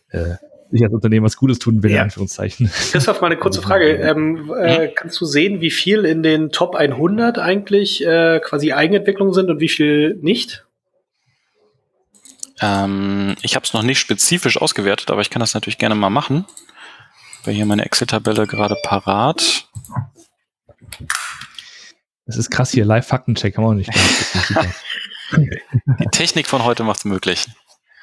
[0.09, 0.35] äh,
[0.71, 1.97] sich als Unternehmen was Gutes tun will, ja.
[1.97, 2.69] in Anführungszeichen.
[2.91, 3.95] Christoph, mal eine kurze Frage.
[3.95, 9.33] Ähm, äh, kannst du sehen, wie viel in den Top 100 eigentlich äh, quasi Eigenentwicklung
[9.33, 10.65] sind und wie viel nicht?
[12.61, 16.09] Ähm, ich habe es noch nicht spezifisch ausgewertet, aber ich kann das natürlich gerne mal
[16.09, 16.45] machen.
[17.45, 19.69] Weil hier meine Excel-Tabelle gerade parat.
[22.25, 23.89] Das ist krass hier, Live-Faktencheck haben wir auch nicht.
[25.31, 27.47] Die Technik von heute macht es möglich.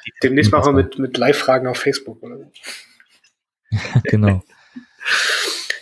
[0.23, 2.23] Demnächst machen wir mit, mit Live-Fragen auf Facebook.
[2.23, 2.39] Oder?
[4.05, 4.43] genau.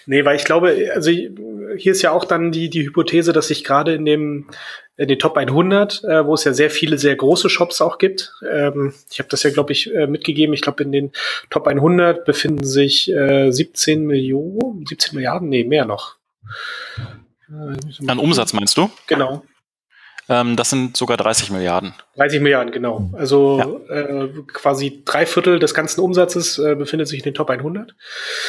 [0.06, 3.64] Nee, weil ich glaube, also hier ist ja auch dann die, die Hypothese, dass sich
[3.64, 4.46] gerade in dem
[4.96, 8.32] in den Top 100, äh, wo es ja sehr viele sehr große Shops auch gibt.
[8.48, 10.54] Ähm, ich habe das ja, glaube ich, äh, mitgegeben.
[10.54, 11.12] Ich glaube, in den
[11.50, 16.16] Top 100 befinden sich äh, 17 Millionen, 17 Milliarden, nee, mehr noch.
[18.06, 18.90] An Umsatz meinst du?
[19.06, 19.44] Genau.
[20.28, 21.94] Ähm, das sind sogar 30 Milliarden.
[22.16, 23.10] 30 Milliarden, genau.
[23.12, 23.94] Also ja.
[23.94, 27.94] äh, quasi drei Viertel des ganzen Umsatzes äh, befindet sich in den Top 100.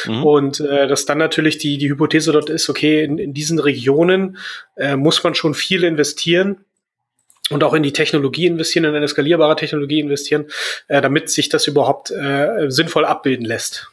[0.06, 0.24] Mhm.
[0.24, 4.38] Und äh, dass dann natürlich die, die Hypothese dort ist, okay, in, in diesen Regionen
[4.76, 6.64] äh, muss man schon viel investieren
[7.50, 10.46] und auch in die Technologie investieren, in eine skalierbare Technologie investieren,
[10.88, 13.90] äh, damit sich das überhaupt äh, sinnvoll abbilden lässt.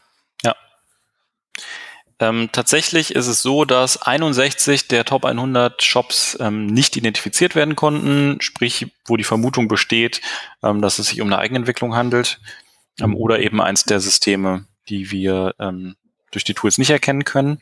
[2.24, 7.76] Ähm, tatsächlich ist es so, dass 61 der Top 100 Shops ähm, nicht identifiziert werden
[7.76, 10.22] konnten, sprich, wo die Vermutung besteht,
[10.64, 12.40] ähm, dass es sich um eine Eigenentwicklung handelt
[13.02, 15.96] ähm, oder eben eins der Systeme, die wir ähm,
[16.32, 17.62] durch die Tools nicht erkennen können.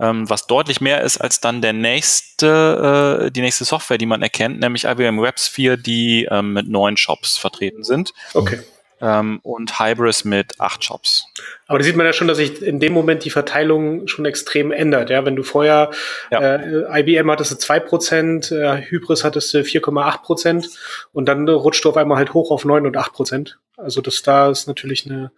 [0.00, 4.22] Ähm, was deutlich mehr ist als dann der nächste, äh, die nächste Software, die man
[4.22, 8.12] erkennt, nämlich IBM WebSphere, die mit neun Shops vertreten sind.
[8.34, 8.62] Okay
[9.02, 11.26] ähm, und Hybris mit acht Shops.
[11.66, 14.70] Aber da sieht man ja schon, dass sich in dem Moment die Verteilung schon extrem
[14.70, 15.10] ändert.
[15.10, 15.90] Ja, wenn du vorher
[16.30, 16.40] ja.
[16.40, 20.70] äh, IBM hattest du zwei Prozent, äh, Hybris hattest du 4,8 Prozent
[21.12, 23.58] und dann rutscht du auf einmal halt hoch auf neun und acht Prozent.
[23.76, 25.32] Also dass da ist natürlich eine,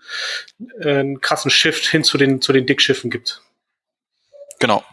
[0.80, 3.40] äh, einen krassen Shift hin zu den zu den Dickschiffen gibt.
[4.60, 4.84] Genau.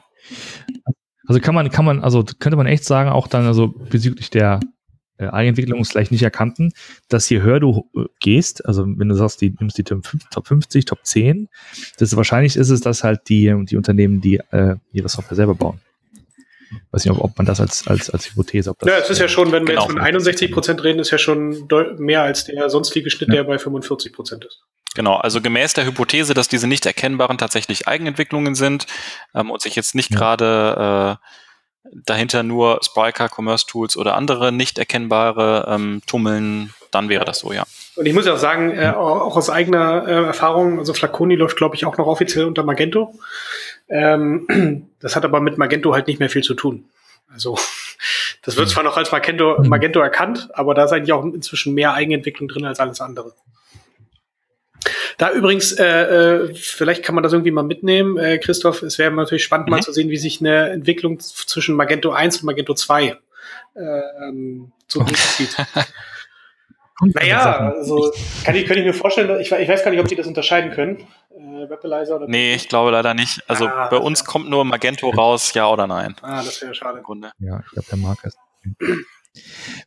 [1.28, 4.62] Also kann man, kann man, also könnte man echt sagen, auch dann also bezüglich der
[5.22, 6.74] äh, Eigenentwicklung ist gleich nicht erkannten,
[7.08, 10.86] dass je höher du äh, gehst, also wenn du sagst, die nimmst die Top 50,
[10.86, 11.48] Top 10,
[12.00, 15.80] desto wahrscheinlich ist es, dass halt die, die Unternehmen, die äh, ihre Software selber bauen.
[16.92, 18.90] Weiß nicht, ob, ob man das als, als, als Hypothese, ob das.
[18.90, 19.82] Ja, es ist ja schon, wenn wir genau.
[19.84, 21.68] jetzt von 61 Prozent reden, ist ja schon
[21.98, 23.36] mehr als der sonstige Schnitt, ja.
[23.36, 24.62] der bei 45 Prozent ist.
[24.96, 28.88] Genau, also gemäß der Hypothese, dass diese nicht erkennbaren tatsächlich Eigenentwicklungen sind
[29.34, 30.18] ähm, und sich jetzt nicht ja.
[30.18, 31.26] gerade äh,
[31.92, 37.52] dahinter nur Spryker, Commerce Tools oder andere nicht erkennbare ähm, tummeln, dann wäre das so,
[37.52, 37.64] ja.
[37.96, 41.58] Und ich muss ja auch sagen, äh, auch aus eigener äh, Erfahrung, also Flaconi läuft,
[41.58, 43.14] glaube ich, auch noch offiziell unter Magento.
[43.90, 46.86] Ähm, das hat aber mit Magento halt nicht mehr viel zu tun.
[47.34, 47.58] Also
[48.44, 51.94] das wird zwar noch als Magento, Magento erkannt, aber da ist eigentlich auch inzwischen mehr
[51.94, 53.34] Eigenentwicklung drin als alles andere.
[55.18, 59.12] Da übrigens, äh, äh, vielleicht kann man das irgendwie mal mitnehmen, äh, Christoph, es wäre
[59.12, 59.76] natürlich spannend mhm.
[59.76, 63.04] mal zu sehen, wie sich eine Entwicklung zwischen Magento 1 und Magento 2
[63.76, 65.56] äh, ähm, so durchzieht.
[67.02, 68.12] naja, also
[68.44, 70.72] kann ich, kann ich mir vorstellen, ich, ich, weiß gar nicht, ob die das unterscheiden
[70.72, 71.08] können.
[71.30, 73.44] Äh, Webalizer oder Nee, ich glaube leider nicht.
[73.48, 76.16] Also ah, bei uns kommt nur Magento raus, ja oder nein.
[76.22, 77.00] Ah, das wäre schade.
[77.00, 77.32] Im Grunde.
[77.40, 78.36] Ja, ich glaube, der mag es.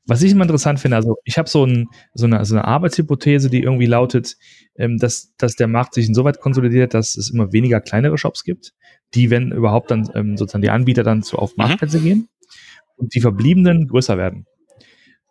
[0.06, 3.50] Was ich immer interessant finde, also ich habe so, ein, so, eine, so eine Arbeitshypothese,
[3.50, 4.36] die irgendwie lautet,
[4.76, 8.72] ähm, dass, dass der Markt sich insoweit konsolidiert, dass es immer weniger kleinere Shops gibt,
[9.14, 11.64] die, wenn überhaupt dann ähm, sozusagen die Anbieter dann zu auf mhm.
[11.64, 12.04] Marktplätze mhm.
[12.04, 12.28] gehen
[12.96, 14.46] und die verbliebenen größer werden.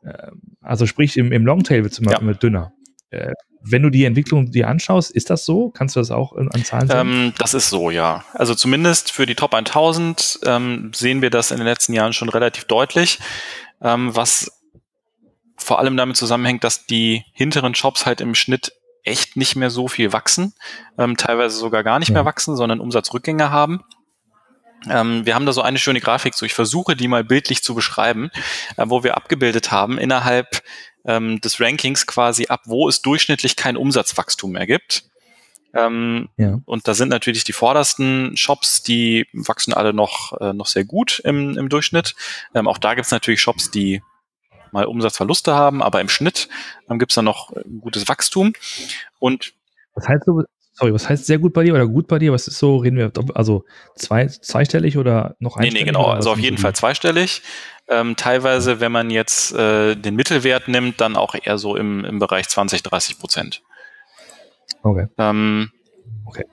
[0.06, 2.20] Ähm, also sprich, im, im Longtail wird es immer, ja.
[2.20, 2.74] immer dünner.
[3.10, 3.34] Äh,
[3.66, 5.70] wenn du die Entwicklung dir anschaust, ist das so?
[5.70, 6.98] Kannst du das auch an Zahlen sehen?
[6.98, 8.26] Ähm, das ist so, ja.
[8.34, 12.28] Also zumindest für die Top 1000 ähm, sehen wir das in den letzten Jahren schon
[12.30, 13.20] relativ deutlich
[13.84, 14.64] ähm, was
[15.58, 18.74] vor allem damit zusammenhängt, dass die hinteren Shops halt im Schnitt
[19.04, 20.54] echt nicht mehr so viel wachsen,
[20.98, 22.14] ähm, teilweise sogar gar nicht ja.
[22.14, 23.84] mehr wachsen, sondern Umsatzrückgänge haben.
[24.90, 27.76] Ähm, wir haben da so eine schöne Grafik, so ich versuche die mal bildlich zu
[27.76, 28.32] beschreiben,
[28.78, 30.62] äh, wo wir abgebildet haben innerhalb
[31.06, 35.06] ähm, des Rankings quasi ab, wo es durchschnittlich kein Umsatzwachstum mehr gibt.
[35.74, 36.60] Ähm, ja.
[36.66, 41.20] Und da sind natürlich die vordersten Shops, die wachsen alle noch, äh, noch sehr gut
[41.24, 42.16] im, im Durchschnitt.
[42.54, 44.02] Ähm, auch da gibt es natürlich Shops, die
[44.72, 46.50] mal Umsatzverluste haben, aber im Schnitt
[46.90, 48.54] ähm, gibt es dann noch ein gutes Wachstum.
[49.20, 49.54] Und
[49.96, 50.44] was heißt so,
[50.74, 52.34] sorry, was heißt sehr gut bei dir oder gut bei dir?
[52.34, 53.64] Was ist so, reden wir, also
[53.96, 55.74] zwei, zweistellig oder noch einstellig?
[55.74, 57.42] Nee, nee, genau, also auf jeden Fall zweistellig.
[57.88, 62.20] Ähm, teilweise, wenn man jetzt äh, den Mittelwert nimmt, dann auch eher so im, im
[62.20, 63.62] Bereich 20, 30 Prozent.
[64.82, 65.08] Okay.
[65.18, 65.72] Ähm,
[66.26, 66.46] okay.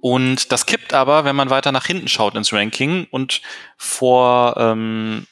[0.00, 3.06] Und das kippt aber, wenn man weiter nach hinten schaut ins Ranking.
[3.10, 3.42] Und
[3.76, 5.26] vor, ähm,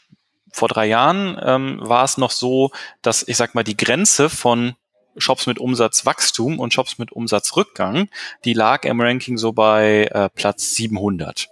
[0.53, 2.70] vor drei Jahren ähm, war es noch so,
[3.03, 4.74] dass ich sag mal, die Grenze von
[5.18, 8.09] Shops mit Umsatzwachstum und Shops mit Umsatzrückgang,
[8.45, 11.49] die lag im Ranking so bei äh, Platz 700.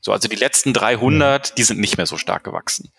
[0.00, 1.54] So, also die letzten 300, ja.
[1.54, 2.90] die sind nicht mehr so stark gewachsen.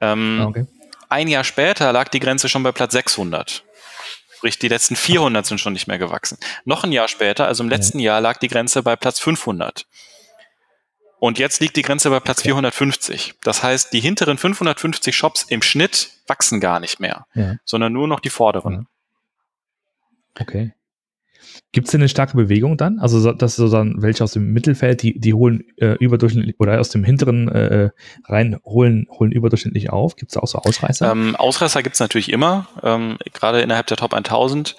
[0.00, 0.66] Ähm, ah, okay.
[1.08, 3.64] Ein Jahr später lag die Grenze schon bei Platz 600.
[4.42, 6.36] Sprich, die letzten 400 sind schon nicht mehr gewachsen.
[6.64, 8.14] Noch ein Jahr später, also im letzten ja.
[8.14, 9.86] Jahr, lag die Grenze bei Platz 500.
[11.20, 12.48] Und jetzt liegt die Grenze bei Platz okay.
[12.48, 13.34] 450.
[13.44, 17.54] Das heißt, die hinteren 550 Shops im Schnitt wachsen gar nicht mehr, ja.
[17.64, 18.88] sondern nur noch die vorderen.
[20.40, 20.72] Okay.
[21.72, 22.98] Gibt es denn eine starke Bewegung dann?
[22.98, 26.90] Also, dass so dann welche aus dem Mittelfeld, die, die holen äh, überdurchschnittlich oder aus
[26.90, 27.90] dem hinteren äh,
[28.26, 30.16] rein holen, holen überdurchschnittlich auf?
[30.16, 31.10] Gibt es da auch so Ausreißer?
[31.10, 34.76] Ähm, Ausreißer gibt es natürlich immer, ähm, gerade innerhalb der Top 1000.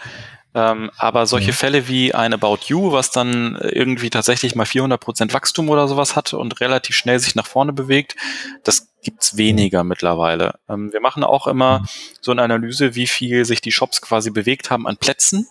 [0.55, 1.53] Ähm, aber solche ja.
[1.53, 6.33] Fälle wie ein About You, was dann irgendwie tatsächlich mal 400% Wachstum oder sowas hat
[6.33, 8.15] und relativ schnell sich nach vorne bewegt,
[8.63, 9.83] das gibt's weniger ja.
[9.83, 10.59] mittlerweile.
[10.69, 11.85] Ähm, wir machen auch immer mhm.
[12.21, 15.47] so eine Analyse, wie viel sich die Shops quasi bewegt haben an Plätzen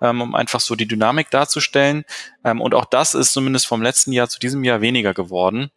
[0.00, 2.04] ähm, um einfach so die Dynamik darzustellen.
[2.44, 5.70] Ähm, und auch das ist zumindest vom letzten Jahr zu diesem Jahr weniger geworden,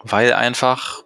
[0.00, 1.02] weil einfach,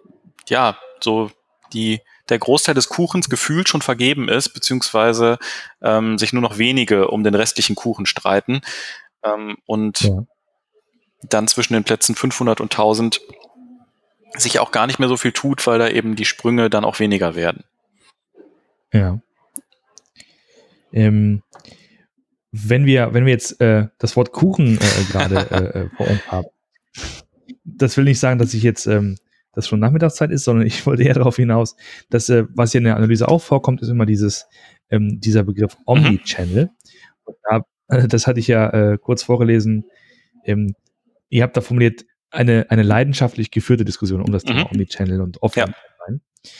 [0.48, 1.30] ja, so
[1.72, 5.38] die, der Großteil des Kuchens gefühlt schon vergeben ist, beziehungsweise
[5.82, 8.60] ähm, sich nur noch wenige um den restlichen Kuchen streiten.
[9.22, 10.24] Ähm, und ja.
[11.22, 13.20] dann zwischen den Plätzen 500 und 1000
[14.34, 16.98] sich auch gar nicht mehr so viel tut, weil da eben die Sprünge dann auch
[16.98, 17.64] weniger werden.
[18.92, 19.18] Ja.
[20.92, 21.42] Ähm,
[22.64, 26.26] wenn wir, wenn wir jetzt äh, das Wort Kuchen äh, gerade äh, äh, vor uns
[26.28, 26.46] haben,
[27.64, 29.16] das will nicht sagen, dass ich jetzt ähm,
[29.52, 31.76] das schon Nachmittagszeit ist, sondern ich wollte eher darauf hinaus,
[32.10, 34.46] dass äh, was hier in der Analyse auch vorkommt, ist immer dieses
[34.90, 36.70] ähm, dieser Begriff Omnichannel.
[37.26, 37.32] Mhm.
[37.42, 39.84] Da, das hatte ich ja kurz vorgelesen.
[40.44, 40.74] Ähm,
[41.28, 44.66] ihr habt da formuliert eine eine leidenschaftlich geführte Diskussion um das Thema mhm.
[44.72, 45.74] Omnichannel und Offline.
[45.74, 46.50] Ja.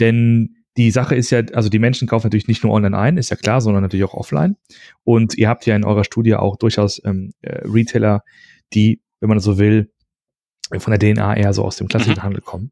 [0.00, 3.30] Denn die Sache ist ja, also die Menschen kaufen natürlich nicht nur online ein, ist
[3.30, 4.56] ja klar, sondern natürlich auch offline.
[5.02, 8.22] Und ihr habt ja in eurer Studie auch durchaus ähm, äh, Retailer,
[8.72, 9.90] die, wenn man so will,
[10.78, 12.22] von der DNA eher so aus dem klassischen mhm.
[12.22, 12.70] Handel kommen.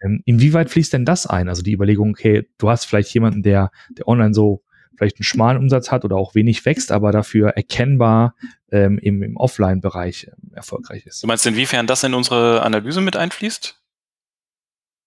[0.00, 1.50] Ähm, inwieweit fließt denn das ein?
[1.50, 4.62] Also die Überlegung, okay, du hast vielleicht jemanden, der, der online so
[4.96, 8.36] vielleicht einen schmalen Umsatz hat oder auch wenig wächst, aber dafür erkennbar
[8.72, 11.22] ähm, im, im Offline-Bereich ähm, erfolgreich ist.
[11.22, 13.77] Du meinst, inwiefern das in unsere Analyse mit einfließt?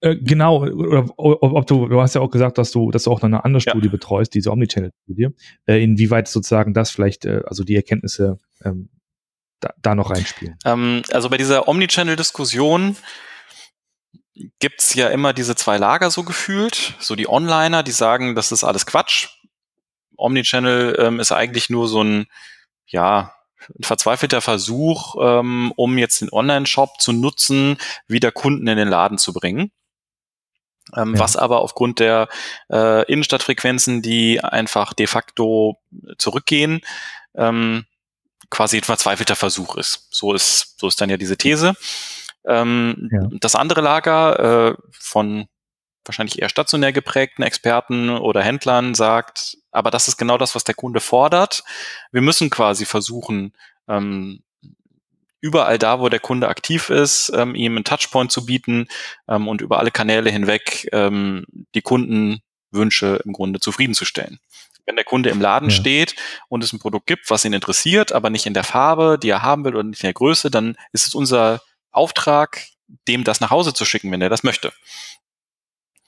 [0.01, 3.21] Äh, genau, oder ob du, du hast ja auch gesagt, dass du, dass du auch
[3.21, 3.91] noch eine andere Studie ja.
[3.91, 5.29] betreust, diese Omnichannel-Studie.
[5.67, 8.89] Äh, inwieweit sozusagen das vielleicht, äh, also die Erkenntnisse ähm,
[9.59, 10.57] da, da noch reinspielen?
[10.65, 12.97] Ähm, also bei dieser Omnichannel-Diskussion
[14.59, 16.95] gibt's ja immer diese zwei Lager so gefühlt.
[16.99, 19.29] So die Onliner, die sagen, das ist alles Quatsch.
[20.17, 22.25] Omnichannel ähm, ist eigentlich nur so ein,
[22.87, 23.35] ja,
[23.79, 27.77] ein verzweifelter Versuch, ähm, um jetzt den Online-Shop zu nutzen,
[28.07, 29.71] wieder Kunden in den Laden zu bringen.
[30.95, 31.19] Ähm, ja.
[31.19, 32.27] Was aber aufgrund der
[32.71, 35.77] äh, Innenstadtfrequenzen, die einfach de facto
[36.17, 36.81] zurückgehen,
[37.35, 37.85] ähm,
[38.49, 40.07] quasi ein verzweifelter Versuch ist.
[40.11, 41.73] So ist, so ist dann ja diese These.
[42.45, 43.29] Ähm, ja.
[43.39, 45.47] Das andere Lager äh, von
[46.05, 50.75] wahrscheinlich eher stationär geprägten Experten oder Händlern sagt, aber das ist genau das, was der
[50.75, 51.63] Kunde fordert.
[52.11, 53.53] Wir müssen quasi versuchen,
[53.87, 54.43] ähm,
[55.41, 58.87] überall da, wo der Kunde aktiv ist, ähm, ihm einen Touchpoint zu bieten
[59.27, 64.39] ähm, und über alle Kanäle hinweg ähm, die Kundenwünsche im Grunde zufriedenzustellen.
[64.85, 65.75] Wenn der Kunde im Laden ja.
[65.75, 66.15] steht
[66.47, 69.41] und es ein Produkt gibt, was ihn interessiert, aber nicht in der Farbe, die er
[69.41, 71.61] haben will oder nicht in der Größe, dann ist es unser
[71.91, 72.65] Auftrag,
[73.07, 74.71] dem das nach Hause zu schicken, wenn er das möchte.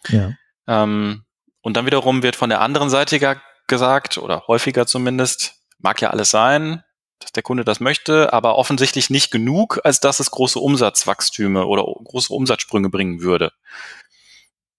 [0.07, 0.34] Ja.
[0.67, 1.23] Ähm,
[1.61, 3.19] und dann wiederum wird von der anderen Seite
[3.67, 6.84] gesagt, oder häufiger zumindest, mag ja alles sein,
[7.24, 11.84] dass der Kunde das möchte, aber offensichtlich nicht genug, als dass es große Umsatzwachstüme oder
[11.84, 13.51] große Umsatzsprünge bringen würde.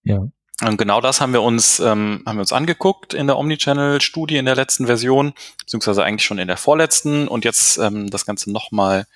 [0.02, 0.28] Ja.
[0.62, 4.44] Und genau das haben wir uns, ähm, haben wir uns angeguckt in der Omnichannel-Studie in
[4.44, 9.06] der letzten Version, beziehungsweise eigentlich schon in der vorletzten und jetzt ähm, das Ganze nochmal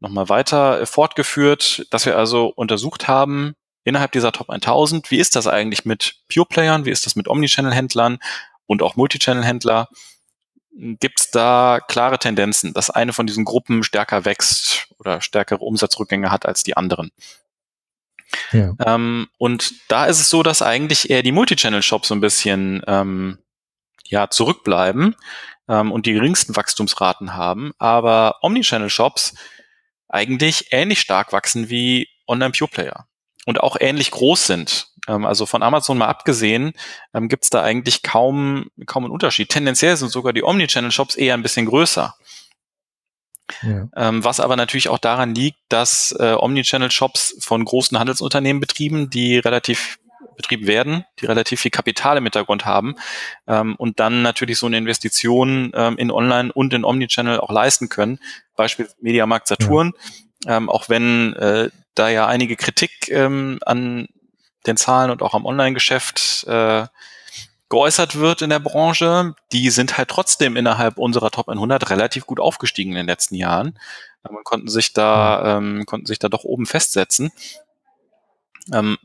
[0.00, 3.54] noch mal weiter äh, fortgeführt, dass wir also untersucht haben,
[3.84, 8.18] innerhalb dieser Top 1000, wie ist das eigentlich mit Pure-Playern, wie ist das mit Omnichannel-Händlern
[8.66, 9.88] und auch Multichannel-Händler?
[10.78, 16.30] Gibt es da klare Tendenzen, dass eine von diesen Gruppen stärker wächst oder stärkere Umsatzrückgänge
[16.30, 17.10] hat als die anderen.
[18.52, 18.74] Ja.
[18.84, 23.38] Ähm, und da ist es so, dass eigentlich eher die Multichannel-Shops so ein bisschen ähm,
[24.04, 25.16] ja, zurückbleiben
[25.68, 29.34] ähm, und die geringsten Wachstumsraten haben, aber Omnichannel-Shops
[30.08, 33.06] eigentlich ähnlich stark wachsen wie Online-Pure-Player
[33.46, 34.88] und auch ähnlich groß sind.
[35.08, 36.72] Ähm, also von Amazon mal abgesehen,
[37.14, 39.48] ähm, gibt es da eigentlich kaum, kaum einen Unterschied.
[39.48, 42.14] Tendenziell sind sogar die Omnichannel-Shops eher ein bisschen größer.
[43.62, 43.88] Ja.
[43.96, 49.38] Ähm, was aber natürlich auch daran liegt, dass äh, Omnichannel-Shops von großen Handelsunternehmen betrieben, die
[49.38, 49.98] relativ
[50.36, 52.94] betrieben werden, die relativ viel Kapital im Hintergrund haben
[53.46, 57.88] ähm, und dann natürlich so eine Investition ähm, in Online und in Omnichannel auch leisten
[57.88, 58.20] können.
[58.54, 59.94] Beispiel Mediamarkt Saturn,
[60.44, 60.56] ja.
[60.56, 64.08] ähm, auch wenn äh, da ja einige Kritik ähm, an
[64.68, 66.86] den Zahlen und auch am Online-Geschäft äh,
[67.68, 72.40] geäußert wird in der Branche, die sind halt trotzdem innerhalb unserer Top 100 relativ gut
[72.40, 73.78] aufgestiegen in den letzten Jahren.
[74.22, 77.30] Man konnten sich da, ähm, konnten sich da doch oben festsetzen.
[78.72, 78.98] Ähm,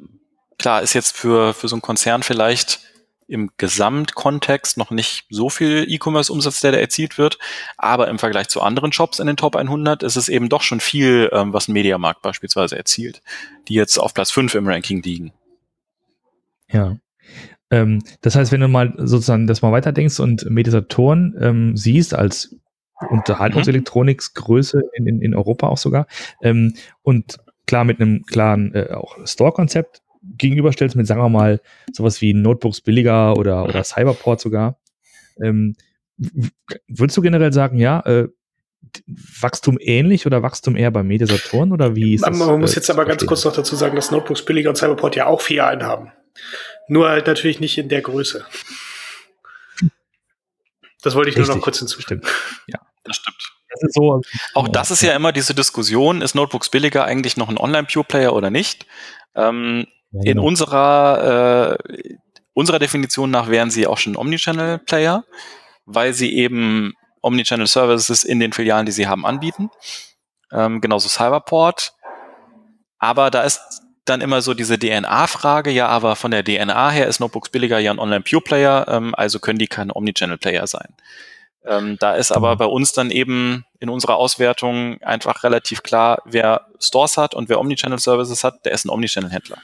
[0.58, 2.80] klar, ist jetzt für, für so einen Konzern vielleicht
[3.28, 7.40] im Gesamtkontext noch nicht so viel E-Commerce-Umsatz, der da erzielt wird,
[7.78, 10.80] aber im Vergleich zu anderen Shops in den Top 100 ist es eben doch schon
[10.80, 13.22] viel, ähm, was ein Mediamarkt beispielsweise erzielt,
[13.68, 15.34] die jetzt auf Platz 5 im Ranking liegen.
[16.74, 16.98] Ja.
[17.72, 22.56] Ähm, das heißt, wenn du mal sozusagen das mal weiterdenkst und Mediasatoren ähm, siehst als
[23.10, 26.08] Unterhaltungselektroniksgröße in, in, in Europa auch sogar
[26.42, 30.02] ähm, und klar mit einem klaren äh, auch Store-Konzept
[30.38, 31.62] gegenüberstellst mit, sagen wir mal,
[31.92, 34.80] sowas wie Notebooks billiger oder, oder Cyberport sogar,
[35.42, 35.76] ähm,
[36.88, 38.28] würdest du generell sagen, ja, äh,
[39.08, 42.90] Wachstum ähnlich oder Wachstum eher bei Mediasatoren oder wie ist Man, man muss äh, jetzt
[42.90, 45.84] aber ganz kurz noch dazu sagen, dass Notebooks billiger und Cyberport ja auch vier einen
[45.84, 46.12] haben.
[46.88, 48.46] Nur halt natürlich nicht in der Größe.
[51.02, 51.50] Das wollte ich Richtig.
[51.50, 52.24] nur noch kurz hinzustimmen.
[52.68, 53.38] Ja, das stimmt.
[53.82, 54.22] Das so,
[54.54, 58.50] auch das ist ja immer diese Diskussion, ist Notebooks billiger eigentlich noch ein Online-Pure-Player oder
[58.50, 58.86] nicht?
[59.36, 60.44] Ähm, in genau.
[60.44, 62.16] unserer, äh,
[62.54, 65.26] unserer Definition nach wären sie auch schon Omnichannel-Player,
[65.86, 69.72] weil sie eben Omnichannel-Services in den Filialen, die sie haben, anbieten.
[70.52, 71.94] Ähm, genauso Cyberport.
[73.00, 77.20] Aber da ist dann immer so diese DNA-Frage, ja, aber von der DNA her ist
[77.20, 80.94] Notebooks billiger ja ein Online-Pure-Player, ähm, also können die keine Omnichannel-Player sein.
[81.66, 82.58] Ähm, da ist aber mhm.
[82.58, 87.60] bei uns dann eben in unserer Auswertung einfach relativ klar, wer Stores hat und wer
[87.60, 89.58] Omnichannel-Services hat, der ist ein Omnichannel-Händler.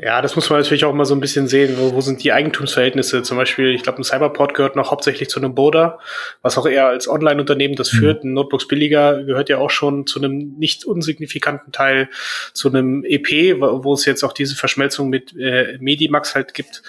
[0.00, 2.30] Ja, das muss man natürlich auch mal so ein bisschen sehen, wo, wo sind die
[2.30, 3.24] Eigentumsverhältnisse.
[3.24, 5.98] Zum Beispiel, ich glaube, ein Cyberport gehört noch hauptsächlich zu einem Boda,
[6.40, 7.98] was auch eher als Online-Unternehmen das mhm.
[7.98, 8.22] führt.
[8.22, 12.08] Ein Notebooks Billiger gehört ja auch schon zu einem nicht unsignifikanten Teil
[12.52, 16.84] zu einem EP, wo, wo es jetzt auch diese Verschmelzung mit äh, Medimax halt gibt.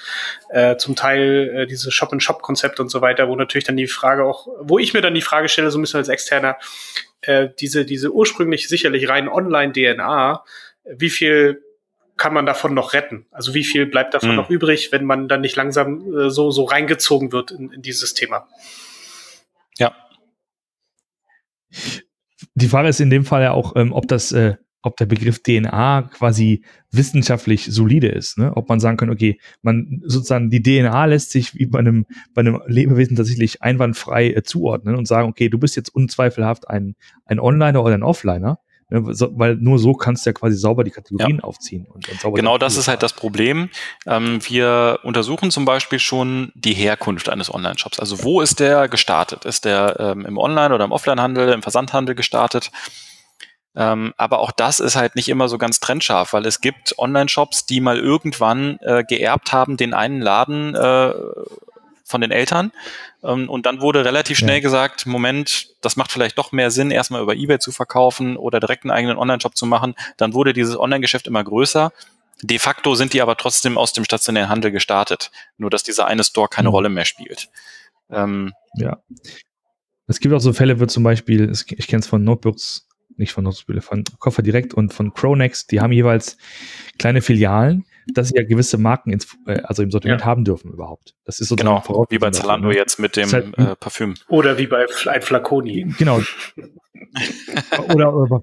[0.52, 4.48] Äh, zum Teil äh, dieses Shop-and-Shop-Konzept und so weiter, wo natürlich dann die Frage auch,
[4.62, 6.58] wo ich mir dann die Frage stelle, so ein bisschen als Externer,
[7.22, 10.44] äh, diese, diese ursprünglich sicherlich rein Online-DNA,
[10.96, 11.64] wie viel
[12.20, 13.26] kann man davon noch retten?
[13.32, 14.36] Also wie viel bleibt davon mhm.
[14.36, 18.14] noch übrig, wenn man dann nicht langsam äh, so, so reingezogen wird in, in dieses
[18.14, 18.48] Thema?
[19.78, 19.96] Ja.
[22.56, 25.42] Die Frage ist in dem Fall ja auch, ähm, ob das, äh, ob der Begriff
[25.42, 28.56] DNA quasi wissenschaftlich solide ist, ne?
[28.56, 32.42] Ob man sagen kann, okay, man sozusagen die DNA lässt sich wie bei einem, bei
[32.42, 36.96] einem Lebewesen tatsächlich einwandfrei äh, zuordnen und sagen, okay, du bist jetzt unzweifelhaft ein,
[37.26, 38.60] ein Onliner oder ein Offliner.
[38.90, 41.44] Weil nur so kannst du ja quasi sauber die Kategorien ja.
[41.44, 41.86] aufziehen.
[41.86, 43.70] Und, und genau das ist halt das Problem.
[44.08, 48.00] Ähm, wir untersuchen zum Beispiel schon die Herkunft eines Online-Shops.
[48.00, 49.46] Also wo ist der gestartet?
[49.46, 52.72] Ist der ähm, im Online- oder im Offline-Handel, im Versandhandel gestartet?
[53.76, 57.68] Ähm, aber auch das ist halt nicht immer so ganz trennscharf, weil es gibt Online-Shops,
[57.68, 61.14] die mal irgendwann äh, geerbt haben, den einen Laden äh,
[62.10, 62.72] von den Eltern.
[63.24, 64.62] Ähm, und dann wurde relativ schnell ja.
[64.62, 68.84] gesagt, Moment, das macht vielleicht doch mehr Sinn, erstmal über Ebay zu verkaufen oder direkt
[68.84, 69.96] einen eigenen Online-Shop zu machen.
[70.18, 71.92] Dann wurde dieses Online-Geschäft immer größer.
[72.42, 75.32] De facto sind die aber trotzdem aus dem stationären Handel gestartet.
[75.58, 76.76] Nur, dass dieser eine Store keine mhm.
[76.76, 77.50] Rolle mehr spielt.
[78.10, 78.98] Ähm, ja.
[80.08, 82.88] Es gibt auch so Fälle, wie zum Beispiel, ich kenne es von Notebooks,
[83.18, 86.38] nicht von Notebooks, von Koffer direkt und von Chronex, die haben jeweils
[86.98, 90.28] kleine Filialen, dass sie ja gewisse Marken ins, äh, also im Sortiment ja.
[90.28, 91.16] haben dürfen überhaupt.
[91.26, 94.16] Das ist so genau, wie bei Zalando jetzt mit dem halt, äh, Parfüm.
[94.28, 95.94] Oder wie bei ein Flaconi.
[95.98, 96.22] Genau.
[97.94, 98.42] oder, oder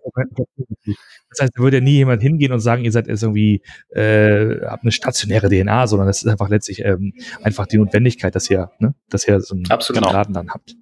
[1.31, 4.61] das heißt, da würde ja nie jemand hingehen und sagen, ihr seid jetzt irgendwie, äh,
[4.67, 8.71] habt eine stationäre DNA, sondern das ist einfach letztlich ähm, einfach die Notwendigkeit, dass ihr,
[8.79, 10.03] ne, dass ihr so einen Absolut.
[10.05, 10.75] Laden dann habt.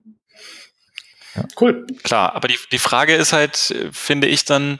[1.34, 1.44] Ja.
[1.60, 1.86] Cool.
[2.02, 3.56] Klar, aber die, die Frage ist halt,
[3.92, 4.78] finde ich dann,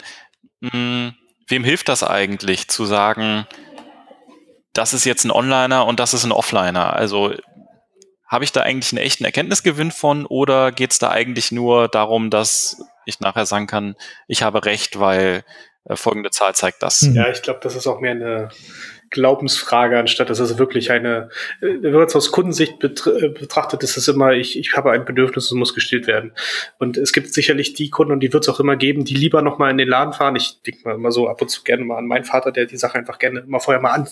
[0.60, 1.14] mh, hm,
[1.48, 3.46] wem hilft das eigentlich zu sagen,
[4.74, 6.92] das ist jetzt ein Onliner und das ist ein Offliner.
[6.92, 7.32] Also
[8.26, 12.30] habe ich da eigentlich einen echten Erkenntnisgewinn von oder geht es da eigentlich nur darum,
[12.30, 13.96] dass ich nachher sagen kann,
[14.26, 15.44] ich habe recht, weil
[15.84, 17.08] äh, folgende Zahl zeigt das?
[17.12, 18.48] Ja, ich glaube, das ist auch mehr eine
[19.14, 23.96] Glaubensfrage, anstatt dass es wirklich eine, äh, wenn man es aus Kundensicht äh, betrachtet, ist
[23.96, 26.32] es immer, ich, ich habe ein Bedürfnis und muss gestillt werden.
[26.78, 29.40] Und es gibt sicherlich die Kunden, und die wird es auch immer geben, die lieber
[29.40, 30.36] nochmal in den Laden fahren.
[30.36, 32.76] Ich denke mal immer so ab und zu gerne mal an meinen Vater, der die
[32.76, 34.08] Sache einfach gerne mal vorher mal an,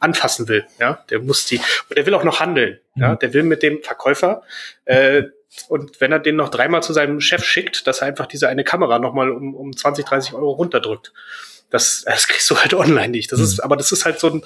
[0.00, 0.64] anfassen will.
[0.80, 2.80] Ja, der muss die, und der will auch noch handeln.
[2.94, 3.02] Mhm.
[3.02, 4.42] Ja, der will mit dem Verkäufer,
[4.86, 5.24] äh,
[5.68, 8.64] und wenn er den noch dreimal zu seinem Chef schickt, dass er einfach diese eine
[8.64, 11.12] Kamera nochmal um, um 20, 30 Euro runterdrückt.
[11.70, 13.32] Das, das kriegst du halt online nicht.
[13.32, 13.44] Das mhm.
[13.44, 14.42] ist, aber das ist halt so ein,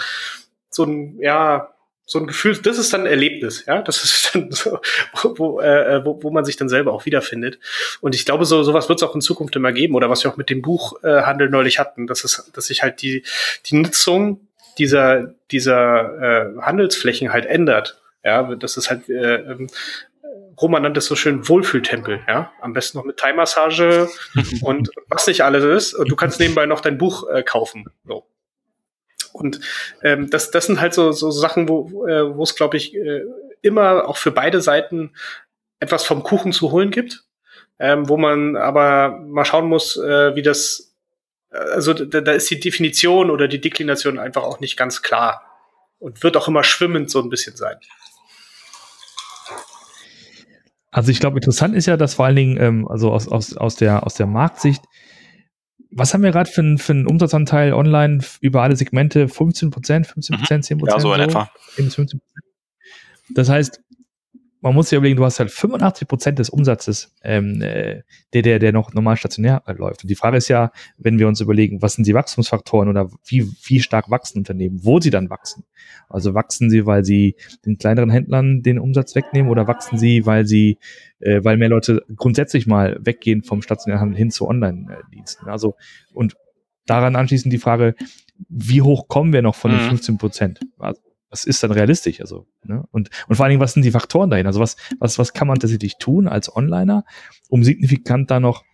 [0.71, 1.75] so ein, ja,
[2.11, 4.81] so ein Gefühl, das ist dann ein Erlebnis, ja, das ist dann so,
[5.37, 7.61] wo, äh, wo, wo man sich dann selber auch wiederfindet.
[8.01, 10.31] Und ich glaube, so sowas wird es auch in Zukunft immer geben oder was wir
[10.33, 13.23] auch mit dem Buchhandel äh, neulich hatten, dass es, dass sich halt die
[13.67, 18.01] die Nutzung dieser dieser äh, Handelsflächen halt ändert.
[18.25, 19.69] Ja, das ist halt, äh, ähm,
[20.61, 22.53] Roman nannte es so schön Wohlfühltempel, ja.
[22.61, 24.09] Am besten noch mit Thai-Massage
[24.63, 25.95] und was nicht alles ist.
[25.95, 27.87] Und du kannst nebenbei noch dein Buch äh, kaufen.
[28.07, 28.27] So.
[29.33, 29.61] Und
[30.03, 33.23] ähm, das, das sind halt so, so Sachen, wo äh, wo es, glaube ich, äh,
[33.63, 35.13] immer auch für beide Seiten
[35.79, 37.25] etwas vom Kuchen zu holen gibt,
[37.79, 40.95] ähm, wo man aber mal schauen muss, äh, wie das,
[41.51, 45.43] also da, da ist die Definition oder die Deklination einfach auch nicht ganz klar
[45.99, 47.77] und wird auch immer schwimmend so ein bisschen sein.
[50.91, 53.77] Also ich glaube, interessant ist ja, dass vor allen Dingen, ähm, also aus, aus, aus,
[53.77, 54.83] der, aus der Marktsicht,
[55.93, 59.29] was haben wir gerade für, für einen Umsatzanteil online über alle Segmente?
[59.29, 60.97] 15 Prozent, 15 Prozent, 10 Prozent?
[60.97, 61.25] Ja, so in so?
[61.27, 61.51] etwa.
[63.31, 63.81] Das heißt,
[64.63, 68.03] man muss sich überlegen, du hast halt 85 Prozent des Umsatzes, ähm, äh,
[68.35, 70.05] der, der, der noch normal stationär äh, läuft.
[70.05, 73.51] Und die Frage ist ja, wenn wir uns überlegen, was sind die Wachstumsfaktoren oder wie,
[73.65, 75.65] wie stark wachsen Unternehmen, wo sie dann wachsen.
[76.09, 80.47] Also wachsen sie, weil sie den kleineren Händlern den Umsatz wegnehmen oder wachsen sie, weil
[80.47, 80.79] sie,
[81.21, 85.49] äh, weil mehr Leute grundsätzlich mal weggehen vom stationären Handel hin zu Online-Diensten.
[85.49, 85.75] Also,
[86.13, 86.37] und
[86.87, 87.95] daran anschließend die Frage,
[88.49, 90.19] wie hoch kommen wir noch von den 15 mhm.
[90.19, 90.61] Prozent?
[90.79, 91.01] Also,
[91.31, 92.21] was ist dann realistisch?
[92.21, 92.85] Also, ne?
[92.91, 94.47] und, und vor allen Dingen, was sind die Faktoren dahin?
[94.47, 97.05] Also, was, was, was kann man tatsächlich tun als Onliner,
[97.49, 98.65] um signifikant da noch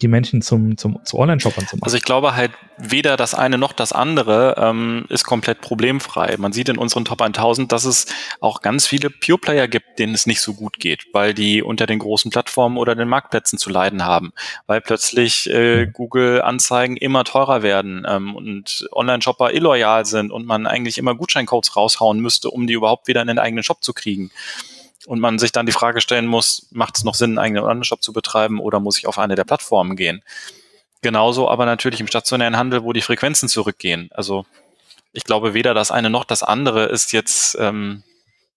[0.00, 1.84] die Menschen zum, zum, zu Online-Shoppern zu machen.
[1.84, 6.36] Also ich glaube halt, weder das eine noch das andere ähm, ist komplett problemfrei.
[6.38, 8.06] Man sieht in unseren Top 1000, dass es
[8.40, 11.98] auch ganz viele Pure-Player gibt, denen es nicht so gut geht, weil die unter den
[11.98, 14.32] großen Plattformen oder den Marktplätzen zu leiden haben,
[14.66, 15.86] weil plötzlich äh.
[15.86, 22.18] Google-Anzeigen immer teurer werden ähm, und Online-Shopper illoyal sind und man eigentlich immer Gutscheincodes raushauen
[22.18, 24.30] müsste, um die überhaupt wieder in den eigenen Shop zu kriegen
[25.06, 28.02] und man sich dann die Frage stellen muss, macht es noch Sinn, einen eigenen Online-Shop
[28.02, 30.22] zu betreiben oder muss ich auf eine der Plattformen gehen?
[31.00, 34.08] Genauso aber natürlich im stationären Handel, wo die Frequenzen zurückgehen.
[34.12, 34.46] Also
[35.12, 38.04] ich glaube, weder das eine noch das andere ist jetzt ähm,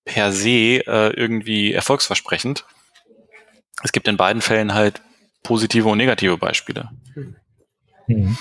[0.06, 2.66] per se äh, irgendwie erfolgsversprechend.
[3.84, 5.02] Es gibt in beiden Fällen halt
[5.43, 6.89] positive und negative Beispiele.
[8.08, 8.38] Mhm.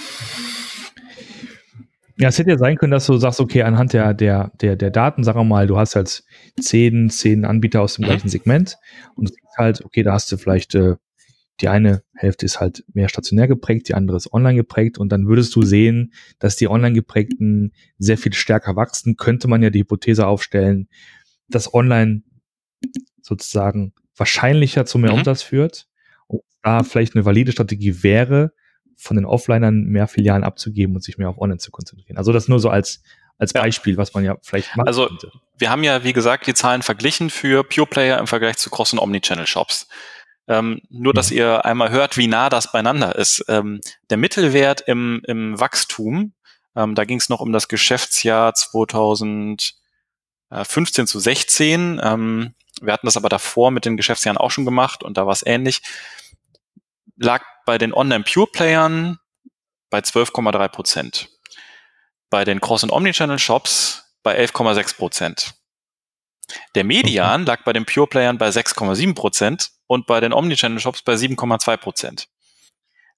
[2.17, 4.91] Ja, es hätte ja sein können, dass du sagst, okay, anhand der, der, der, der
[4.91, 6.23] Daten, sagen wir mal, du hast halt
[6.61, 8.07] zehn, zehn Anbieter aus dem mhm.
[8.07, 8.79] gleichen Segment
[9.17, 10.95] und halt, okay, da hast du vielleicht, äh,
[11.61, 15.27] die eine Hälfte ist halt mehr stationär geprägt, die andere ist online geprägt und dann
[15.27, 19.81] würdest du sehen, dass die online geprägten sehr viel stärker wachsen, könnte man ja die
[19.81, 20.89] Hypothese aufstellen,
[21.49, 22.23] dass online
[23.23, 25.19] sozusagen wahrscheinlicher zu mehr mhm.
[25.19, 25.89] Umsatz führt
[26.27, 28.53] und da vielleicht eine valide Strategie wäre,
[28.97, 32.17] von den Offlinern mehr Filialen abzugeben und sich mehr auf Online zu konzentrieren.
[32.17, 33.03] Also das nur so als,
[33.39, 33.63] als ja.
[33.63, 35.31] Beispiel, was man ja vielleicht machen Also könnte.
[35.59, 38.93] wir haben ja, wie gesagt, die Zahlen verglichen für Pure Player im Vergleich zu Cross-
[38.93, 39.89] und Omnichannel-Shops.
[40.47, 41.37] Ähm, nur, dass ja.
[41.37, 43.45] ihr einmal hört, wie nah das beieinander ist.
[43.49, 43.81] Ähm,
[44.11, 46.35] der Mittelwert im, im Wachstum,
[46.77, 49.75] ähm, da ging es noch um das Geschäftsjahr 2015
[51.07, 52.01] zu 16.
[52.03, 55.33] Ähm, wir hatten das aber davor mit den Geschäftsjahren auch schon gemacht und da war
[55.33, 55.83] es ähnlich.
[57.17, 59.19] Lag bei den Online-Pure-Playern
[59.91, 61.29] bei 12,3 Prozent.
[62.31, 65.55] Bei den Cross- und Omnichannel-Shops bei 11,6 Prozent.
[66.75, 67.51] Der Median okay.
[67.51, 72.29] lag bei den Pure-Playern bei 6,7 Prozent und bei den Omnichannel-Shops bei 7,2 Prozent.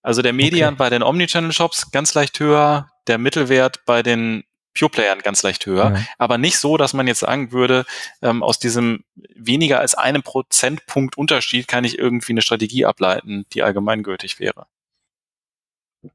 [0.03, 0.78] Also der Median okay.
[0.78, 4.44] bei den Omnichannel-Shops ganz leicht höher, der Mittelwert bei den
[4.79, 6.05] Pure-Playern ganz leicht höher, ja.
[6.18, 7.85] aber nicht so, dass man jetzt sagen würde,
[8.22, 9.05] ähm, aus diesem
[9.35, 14.66] weniger als einem Prozentpunkt Unterschied kann ich irgendwie eine Strategie ableiten, die allgemeingültig wäre.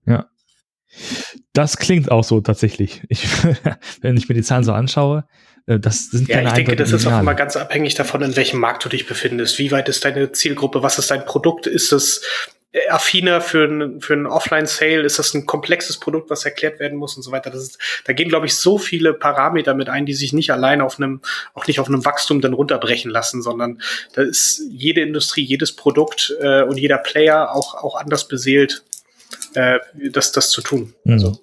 [0.05, 0.27] Ja.
[1.53, 3.01] Das klingt auch so tatsächlich.
[3.07, 3.25] Ich,
[4.01, 5.25] wenn ich mir die Zahlen so anschaue,
[5.67, 8.59] äh, das sind ja, ich denke, das ist auch immer ganz abhängig davon, in welchem
[8.59, 9.59] Markt du dich befindest.
[9.59, 10.83] Wie weit ist deine Zielgruppe?
[10.83, 11.67] Was ist dein Produkt?
[11.67, 12.23] Ist es
[12.89, 15.01] affiner für ein, für ein Offline-Sale?
[15.01, 17.49] Ist das ein komplexes Produkt, was erklärt werden muss und so weiter?
[17.49, 20.81] Das ist, da gehen, glaube ich, so viele Parameter mit ein, die sich nicht allein
[20.81, 21.21] auf einem,
[21.53, 23.81] auch nicht auf einem Wachstum dann runterbrechen lassen, sondern
[24.13, 28.83] da ist jede Industrie, jedes Produkt äh, und jeder Player auch, auch anders beseelt,
[29.53, 29.79] äh,
[30.11, 30.93] das, das zu tun.
[31.03, 31.13] Mhm.
[31.13, 31.39] Also.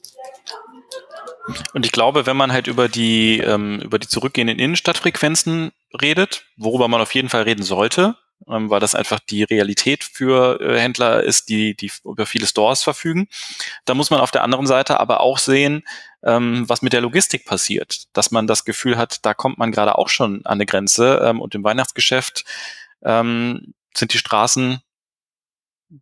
[1.72, 6.88] Und ich glaube, wenn man halt über die, ähm, über die zurückgehenden Innenstadtfrequenzen redet, worüber
[6.88, 8.16] man auf jeden Fall reden sollte,
[8.46, 12.82] ähm, weil das einfach die Realität für äh, Händler ist, die, die über viele Stores
[12.82, 13.28] verfügen.
[13.84, 15.82] Da muss man auf der anderen Seite aber auch sehen,
[16.22, 19.98] ähm, was mit der Logistik passiert, dass man das Gefühl hat, da kommt man gerade
[19.98, 22.44] auch schon an eine Grenze ähm, und im Weihnachtsgeschäft
[23.02, 24.80] ähm, sind die Straßen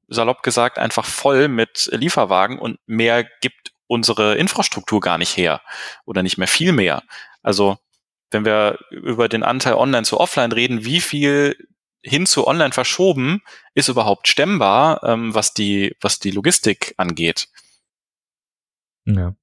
[0.08, 5.62] salopp gesagt einfach voll mit Lieferwagen und mehr gibt unsere Infrastruktur gar nicht her
[6.04, 7.02] oder nicht mehr viel mehr.
[7.42, 7.78] Also
[8.30, 11.56] wenn wir über den Anteil Online zu Offline reden, wie viel
[12.06, 13.42] hin zu online verschoben
[13.74, 17.48] ist überhaupt stemmbar, ähm, was die, was die Logistik angeht.
[19.04, 19.36] Ja.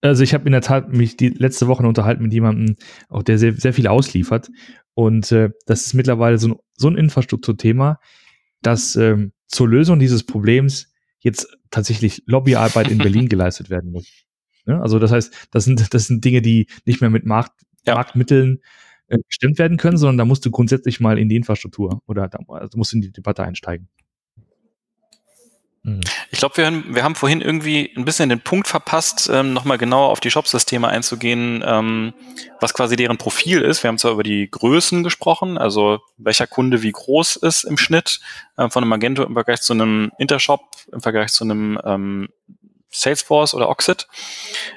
[0.00, 2.76] Also ich habe in der Tat mich die letzte Woche unterhalten mit jemandem,
[3.08, 4.50] auch der sehr, sehr viel ausliefert.
[4.94, 8.00] Und äh, das ist mittlerweile so ein, so ein Infrastrukturthema,
[8.62, 14.08] dass ähm, zur Lösung dieses Problems jetzt tatsächlich Lobbyarbeit in Berlin geleistet werden muss.
[14.66, 17.52] Ja, also das heißt, das sind, das sind Dinge, die nicht mehr mit Markt,
[17.86, 17.94] ja.
[17.94, 18.60] Marktmitteln
[19.08, 22.38] äh, gestimmt werden können, sondern da musst du grundsätzlich mal in die Infrastruktur oder da
[22.48, 23.88] also musst du in die Debatte einsteigen.
[25.82, 26.00] Mhm.
[26.30, 30.10] Ich glaube, wir, wir, haben vorhin irgendwie ein bisschen den Punkt verpasst, ähm, nochmal genauer
[30.10, 32.12] auf die Shop-Systeme einzugehen, ähm,
[32.60, 33.82] was quasi deren Profil ist.
[33.82, 38.20] Wir haben zwar über die Größen gesprochen, also welcher Kunde wie groß ist im Schnitt
[38.56, 40.60] äh, von einem Magento im Vergleich zu einem Intershop,
[40.92, 42.28] im Vergleich zu einem ähm,
[42.90, 44.06] Salesforce oder Oxid.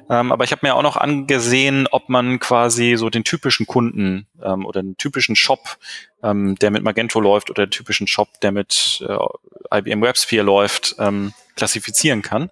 [0.10, 4.28] Ähm, aber ich habe mir auch noch angesehen, ob man quasi so den typischen Kunden
[4.44, 5.78] ähm, oder den typischen Shop,
[6.24, 10.96] ähm, der mit Magento läuft oder den typischen Shop, der mit äh, IBM WebSphere läuft,
[11.00, 12.50] ähm, klassifizieren kann.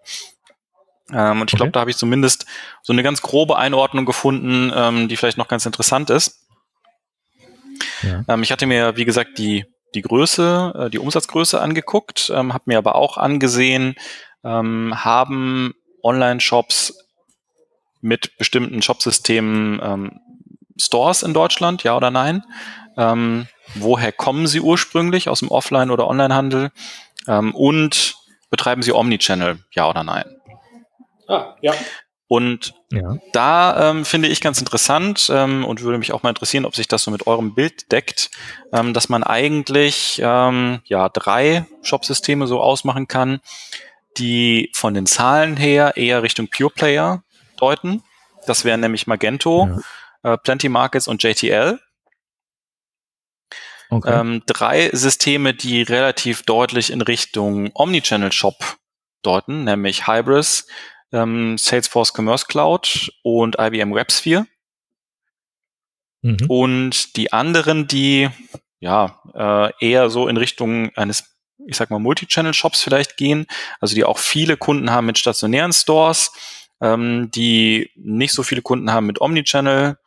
[1.12, 1.74] Ähm, und ich glaube, okay.
[1.74, 2.46] da habe ich zumindest
[2.82, 6.46] so eine ganz grobe Einordnung gefunden, ähm, die vielleicht noch ganz interessant ist.
[8.02, 8.38] Ja.
[8.38, 12.78] Ich hatte mir, wie gesagt, die die Größe, äh, die Umsatzgröße angeguckt, ähm, habe mir
[12.78, 13.96] aber auch angesehen,
[14.44, 15.74] ähm, haben
[16.04, 16.94] Online-Shops
[18.02, 20.20] mit bestimmten Shopsystemen ähm,
[20.78, 22.44] Stores in Deutschland, ja oder nein?
[22.98, 26.72] Ähm, woher kommen sie ursprünglich aus dem Offline- oder Onlinehandel?
[27.28, 28.16] Ähm, und
[28.50, 30.26] betreiben sie Omnichannel, ja oder nein?
[31.28, 31.74] Ah, ja.
[32.28, 33.18] Und ja.
[33.34, 36.88] da ähm, finde ich ganz interessant ähm, und würde mich auch mal interessieren, ob sich
[36.88, 38.30] das so mit eurem Bild deckt,
[38.72, 43.40] ähm, dass man eigentlich ähm, ja drei Shopsysteme so ausmachen kann,
[44.20, 47.24] die von den Zahlen her eher Richtung Pure Player
[47.58, 48.04] deuten.
[48.46, 49.82] Das wären nämlich Magento,
[50.24, 50.34] ja.
[50.34, 51.80] äh, Plenty Markets und JTL.
[53.90, 54.20] Okay.
[54.20, 58.78] Ähm, drei Systeme, die relativ deutlich in Richtung Omnichannel Shop
[59.24, 60.68] deuten, nämlich Hybris,
[61.12, 64.46] ähm, Salesforce Commerce Cloud und IBM WebSphere.
[66.22, 66.46] Mhm.
[66.48, 68.30] Und die anderen, die
[68.80, 73.46] ja äh, eher so in Richtung eines ich sag mal, Multi-Channel-Shops vielleicht gehen,
[73.80, 76.32] also die auch viele Kunden haben mit stationären Stores,
[76.82, 79.98] ähm, die nicht so viele Kunden haben mit Omnichannel,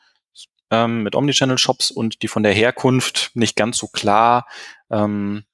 [0.71, 4.47] ähm, mit Omnichannel-Shops und die von der Herkunft nicht ganz so klar
[4.91, 5.45] ähm,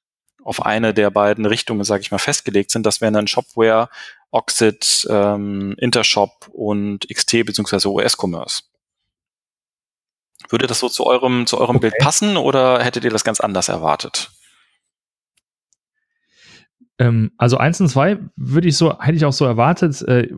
[0.44, 2.86] auf eine der beiden Richtungen, sage ich mal, festgelegt sind.
[2.86, 3.90] Das wären dann Shopware,
[4.30, 7.88] Oxid, ähm, Intershop und XT bzw.
[7.88, 8.62] OS-Commerce.
[10.48, 11.90] Würde das so zu eurem, zu eurem okay.
[11.90, 14.30] Bild passen oder hättet ihr das ganz anders erwartet?
[16.98, 20.28] Ähm, also eins und zwei würde ich so, hätte ich auch so erwartet, äh,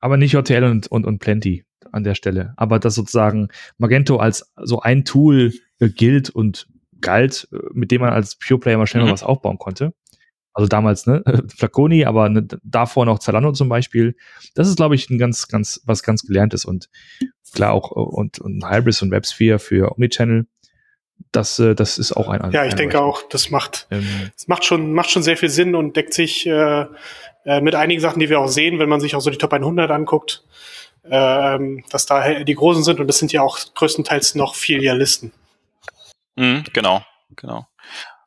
[0.00, 2.54] aber nicht JTL und, und, und Plenty an der Stelle.
[2.56, 6.66] Aber dass sozusagen Magento als so ein Tool äh, gilt und
[7.00, 9.10] galt, äh, mit dem man als Pure Player mal schnell mhm.
[9.10, 9.94] was aufbauen konnte.
[10.54, 11.22] Also damals, ne,
[11.56, 14.16] Flaconi, aber ne, davor noch Zalando zum Beispiel.
[14.54, 16.88] Das ist, glaube ich, ein ganz, ganz, was ganz gelerntes und
[17.52, 20.46] klar auch äh, und, und Hybris und WebSphere für Omnichannel
[21.32, 24.64] das, äh, das ist auch ein Ja, ich denke auch, das macht, ähm, das macht
[24.64, 26.86] schon, macht schon sehr viel Sinn und deckt sich äh,
[27.44, 29.52] äh, mit einigen Sachen, die wir auch sehen, wenn man sich auch so die Top
[29.52, 30.44] 100 anguckt,
[31.04, 31.58] äh,
[31.90, 35.32] dass da die Großen sind und das sind ja auch größtenteils noch Filialisten.
[36.36, 37.04] Mhm, genau,
[37.36, 37.66] genau.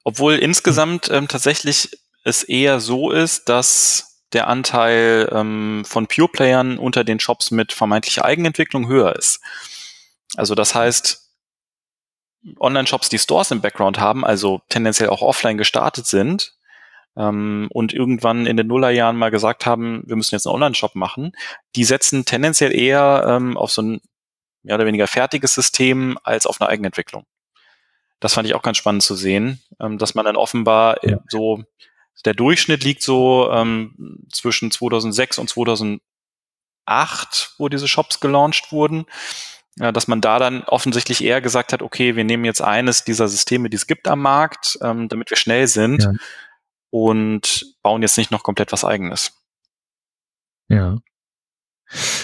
[0.04, 1.90] Obwohl insgesamt ähm, tatsächlich
[2.24, 8.26] es eher so ist, dass der Anteil ähm, von Pure-Playern unter den Shops mit vermeintlicher
[8.26, 9.40] Eigenentwicklung höher ist.
[10.36, 11.27] Also das heißt,
[12.60, 16.54] Online-Shops, die Stores im Background haben, also tendenziell auch offline gestartet sind
[17.16, 21.34] ähm, und irgendwann in den Nullerjahren mal gesagt haben, wir müssen jetzt einen Online-Shop machen,
[21.76, 24.02] die setzen tendenziell eher ähm, auf so ein
[24.64, 27.26] mehr oder weniger fertiges System als auf eine Eigenentwicklung.
[28.20, 31.20] Das fand ich auch ganz spannend zu sehen, ähm, dass man dann offenbar ja.
[31.30, 31.64] so,
[32.26, 36.02] der Durchschnitt liegt so ähm, zwischen 2006 und 2008,
[37.58, 39.06] wo diese Shops gelauncht wurden
[39.80, 43.28] ja, dass man da dann offensichtlich eher gesagt hat, okay, wir nehmen jetzt eines dieser
[43.28, 46.14] Systeme, die es gibt am Markt, ähm, damit wir schnell sind ja.
[46.90, 49.34] und bauen jetzt nicht noch komplett was eigenes.
[50.70, 50.98] Ja.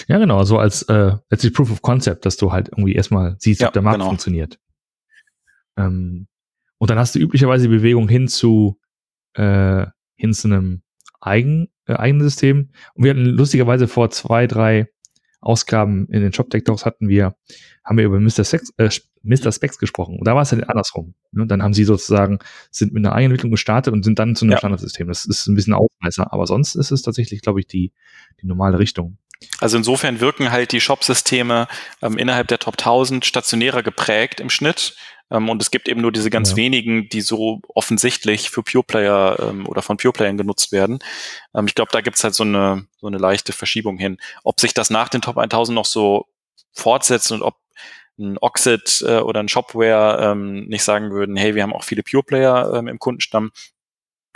[0.08, 3.62] Ja, genau, so als äh, letztlich Proof of Concept, dass du halt irgendwie erstmal siehst,
[3.62, 4.08] ja, ob der Markt genau.
[4.08, 4.58] funktioniert.
[5.78, 6.26] Ähm,
[6.78, 8.78] und dann hast du üblicherweise die Bewegung hin zu
[9.34, 9.86] äh,
[10.16, 10.82] hin zu einem
[11.20, 12.70] eigen, äh, eigenen System.
[12.94, 14.88] Und wir hatten lustigerweise vor zwei, drei
[15.44, 17.36] Ausgaben in den Shop Tech Talks hatten wir,
[17.84, 18.44] haben wir über Mr.
[18.44, 18.90] Sex, äh,
[19.22, 19.52] Mr.
[19.52, 20.18] Specs gesprochen.
[20.18, 21.14] Und da war es halt andersrum.
[21.32, 21.46] Ne?
[21.46, 22.38] Dann haben sie sozusagen,
[22.70, 24.58] sind mit einer Eigenentwicklung gestartet und sind dann zu einem ja.
[24.58, 25.08] Standardsystem.
[25.08, 27.92] Das ist ein bisschen Ausreißer, aber sonst ist es tatsächlich, glaube ich, die,
[28.40, 29.18] die normale Richtung.
[29.60, 31.68] Also insofern wirken halt die Shop-Systeme
[32.02, 34.96] ähm, innerhalb der Top 1000 stationärer geprägt im Schnitt
[35.30, 36.56] Ähm, und es gibt eben nur diese ganz ja.
[36.56, 40.98] wenigen, die so offensichtlich für Pure Player ähm, oder von Pure Playern genutzt werden.
[41.54, 44.18] Ähm, ich glaube, da gibt es halt so eine, so eine leichte Verschiebung hin.
[44.42, 46.26] Ob sich das nach den Top 1000 noch so
[46.72, 47.56] fortsetzt und ob
[48.18, 52.02] ein Oxid äh, oder ein Shopware ähm, nicht sagen würden, hey, wir haben auch viele
[52.02, 53.50] Pure Player ähm, im Kundenstamm.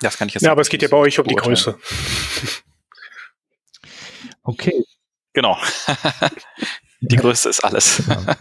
[0.01, 1.78] Das kann ich jetzt Ja, aber es geht ja bei euch um die Größe.
[4.43, 4.84] Okay.
[5.34, 5.59] Genau.
[7.01, 8.03] die Größe ist alles.
[8.07, 8.34] Genau.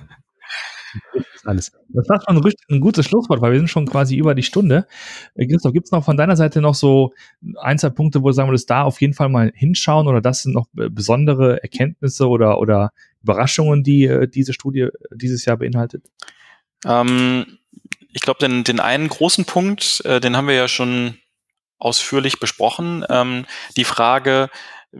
[1.48, 1.72] Alles.
[1.89, 4.88] Das war schon ein, gutes Schlusswort, weil wir sind schon quasi über die Stunde.
[5.36, 7.14] Äh, Christoph, gibt es noch von deiner Seite noch so
[7.62, 10.43] ein, zwei Punkte, wo du sagen würdest, da auf jeden Fall mal hinschauen oder das
[10.43, 12.91] sind noch besondere Erkenntnisse oder, oder
[13.24, 16.04] Überraschungen, die äh, diese Studie dieses Jahr beinhaltet?
[16.86, 17.45] Ähm,
[18.12, 21.18] ich glaube, den, den einen großen Punkt, äh, den haben wir ja schon
[21.80, 23.06] ausführlich besprochen.
[23.10, 23.45] Ähm,
[23.76, 24.50] die Frage,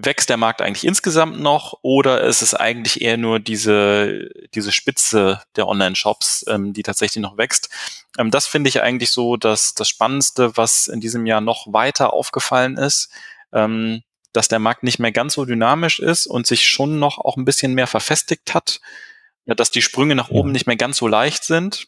[0.04, 5.42] wächst der Markt eigentlich insgesamt noch oder ist es eigentlich eher nur diese, diese Spitze
[5.56, 7.70] der Online-Shops, ähm, die tatsächlich noch wächst?
[8.18, 12.14] Ähm, das finde ich eigentlich so dass das Spannendste, was in diesem Jahr noch weiter
[12.14, 13.10] aufgefallen ist,
[13.54, 17.38] ähm, dass der Markt nicht mehr ganz so dynamisch ist und sich schon noch auch
[17.38, 18.80] ein bisschen mehr verfestigt hat,
[19.46, 21.88] dass die Sprünge nach oben nicht mehr ganz so leicht sind,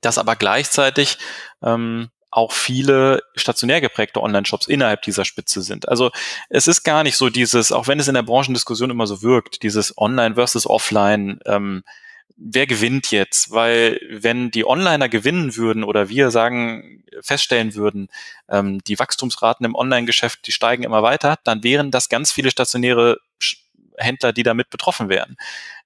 [0.00, 1.18] dass aber gleichzeitig
[1.62, 5.88] ähm, auch viele stationär geprägte Online-Shops innerhalb dieser Spitze sind.
[5.88, 6.10] Also
[6.48, 9.62] es ist gar nicht so dieses, auch wenn es in der Branchendiskussion immer so wirkt,
[9.62, 11.82] dieses Online versus Offline, ähm,
[12.40, 13.50] wer gewinnt jetzt?
[13.50, 18.08] Weil wenn die Onliner gewinnen würden oder wir sagen, feststellen würden,
[18.48, 23.18] ähm, die Wachstumsraten im Online-Geschäft, die steigen immer weiter, dann wären das ganz viele stationäre
[23.96, 25.36] Händler, die damit betroffen wären.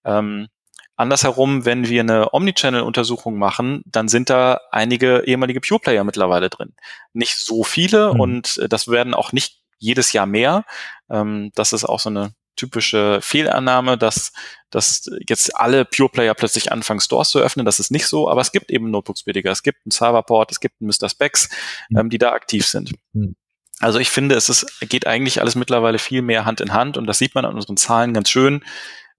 [0.05, 0.49] Ähm,
[0.97, 6.75] Andersherum, wenn wir eine Omnichannel-Untersuchung machen, dann sind da einige ehemalige Pure-Player mittlerweile drin.
[7.13, 8.21] Nicht so viele mhm.
[8.21, 10.65] und äh, das werden auch nicht jedes Jahr mehr.
[11.11, 14.33] Ähm, das ist auch so eine typische Fehlannahme, dass,
[14.71, 17.67] dass jetzt alle Pure-Player plötzlich anfangen, Stores zu öffnen.
[17.67, 20.81] Das ist nicht so, aber es gibt eben Notebooks-Billiger, es gibt einen Serverport, es gibt
[20.81, 21.09] einen Mr.
[21.09, 21.49] Specs,
[21.89, 21.99] mhm.
[21.99, 22.93] ähm, die da aktiv sind.
[23.13, 23.35] Mhm.
[23.81, 27.07] Also ich finde, es ist, geht eigentlich alles mittlerweile viel mehr Hand in Hand und
[27.07, 28.63] das sieht man an unseren Zahlen ganz schön,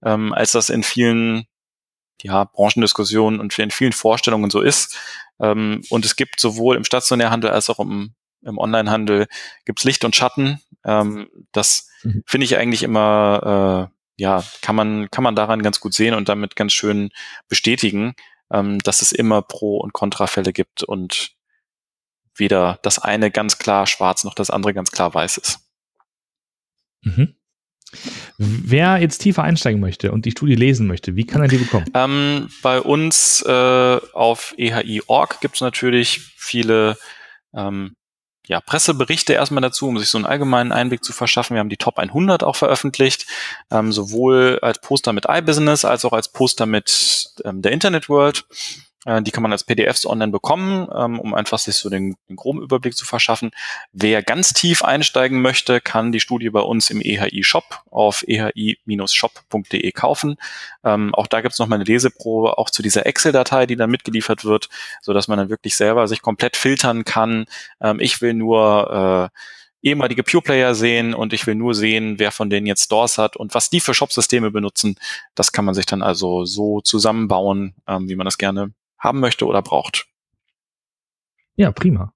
[0.02, 1.46] ähm, als das in vielen
[2.22, 4.98] ja, Branchendiskussionen und in vielen Vorstellungen so ist.
[5.40, 9.26] Ähm, und es gibt sowohl im Stationärhandel als auch im, im Onlinehandel
[9.64, 10.60] gibt's Licht und Schatten.
[10.84, 12.22] Ähm, das mhm.
[12.26, 16.28] finde ich eigentlich immer, äh, ja, kann man, kann man daran ganz gut sehen und
[16.28, 17.10] damit ganz schön
[17.48, 18.14] bestätigen,
[18.50, 21.32] ähm, dass es immer Pro- und Kontrafälle gibt und
[22.34, 25.60] weder das eine ganz klar schwarz noch das andere ganz klar weiß ist.
[27.02, 27.36] Mhm.
[28.38, 31.86] Wer jetzt tiefer einsteigen möchte und die Studie lesen möchte, wie kann er die bekommen?
[31.94, 36.98] Ähm, bei uns äh, auf EHI.org gibt es natürlich viele
[37.54, 37.96] ähm,
[38.46, 41.54] ja, Presseberichte erstmal dazu, um sich so einen allgemeinen Einblick zu verschaffen.
[41.54, 43.26] Wir haben die Top 100 auch veröffentlicht,
[43.70, 48.44] ähm, sowohl als Poster mit iBusiness als auch als Poster mit ähm, der Internet World.
[49.06, 52.36] Äh, die kann man als PDFs online bekommen, ähm, um einfach sich so den, den,
[52.36, 53.52] groben Überblick zu verschaffen.
[53.92, 60.36] Wer ganz tief einsteigen möchte, kann die Studie bei uns im EHI-Shop auf ehi-shop.de kaufen.
[60.84, 64.44] Ähm, auch da gibt es nochmal eine Leseprobe, auch zu dieser Excel-Datei, die dann mitgeliefert
[64.44, 64.68] wird,
[65.00, 67.46] so dass man dann wirklich selber sich komplett filtern kann.
[67.80, 72.32] Ähm, ich will nur äh, ehemalige Pure Player sehen und ich will nur sehen, wer
[72.32, 74.96] von denen jetzt Stores hat und was die für Shop-Systeme benutzen.
[75.36, 79.46] Das kann man sich dann also so zusammenbauen, ähm, wie man das gerne haben möchte
[79.46, 80.06] oder braucht.
[81.56, 82.12] Ja, prima.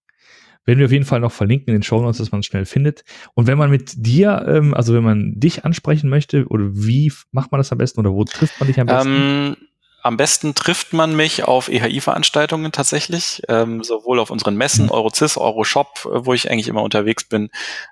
[0.67, 2.67] Werden wir auf jeden Fall noch verlinken in den Show Notes, dass man es schnell
[2.67, 3.05] findet.
[3.35, 7.51] Und wenn man mit dir, ähm, also wenn man dich ansprechen möchte, oder wie macht
[7.51, 9.09] man das am besten oder wo trifft man dich am besten?
[9.09, 9.57] Ähm,
[10.03, 14.93] am besten trifft man mich auf EHI-Veranstaltungen tatsächlich, ähm, sowohl auf unseren Messen, mhm.
[14.93, 17.51] Eurocis, Euroshop, äh, wo ich eigentlich immer unterwegs bin,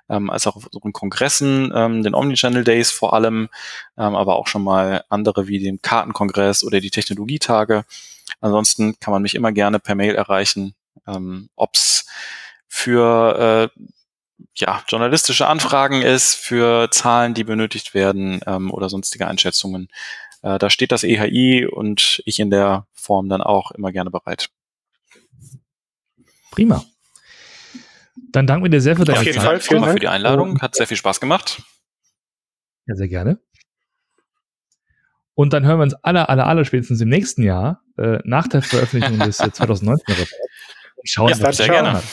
[0.09, 3.49] ähm, als auch auf unseren Kongressen, ähm, den Omnichannel Days vor allem,
[3.97, 7.83] ähm, aber auch schon mal andere wie den Kartenkongress oder die Technologietage.
[8.41, 10.75] Ansonsten kann man mich immer gerne per Mail erreichen,
[11.07, 12.05] ähm, ob es
[12.67, 13.81] für äh,
[14.55, 19.89] ja, journalistische Anfragen ist, für Zahlen, die benötigt werden ähm, oder sonstige Einschätzungen.
[20.41, 24.49] Äh, da steht das EHI und ich in der Form dann auch immer gerne bereit.
[26.51, 26.83] Prima.
[28.31, 29.45] Dann danken wir dir sehr für deine Auf jeden Zeit.
[29.45, 30.61] Fall, vielen Dank für die Einladung.
[30.61, 31.61] Hat sehr viel Spaß gemacht.
[32.85, 33.39] Ja, sehr gerne.
[35.39, 38.61] Und dann hören wir uns alle, alle, alle spätestens im nächsten Jahr, äh, nach der
[38.61, 40.33] Veröffentlichung des 2019 äh, Reports.
[41.05, 41.93] Schauen, ja, was sehr gerne.
[41.93, 42.03] Hat.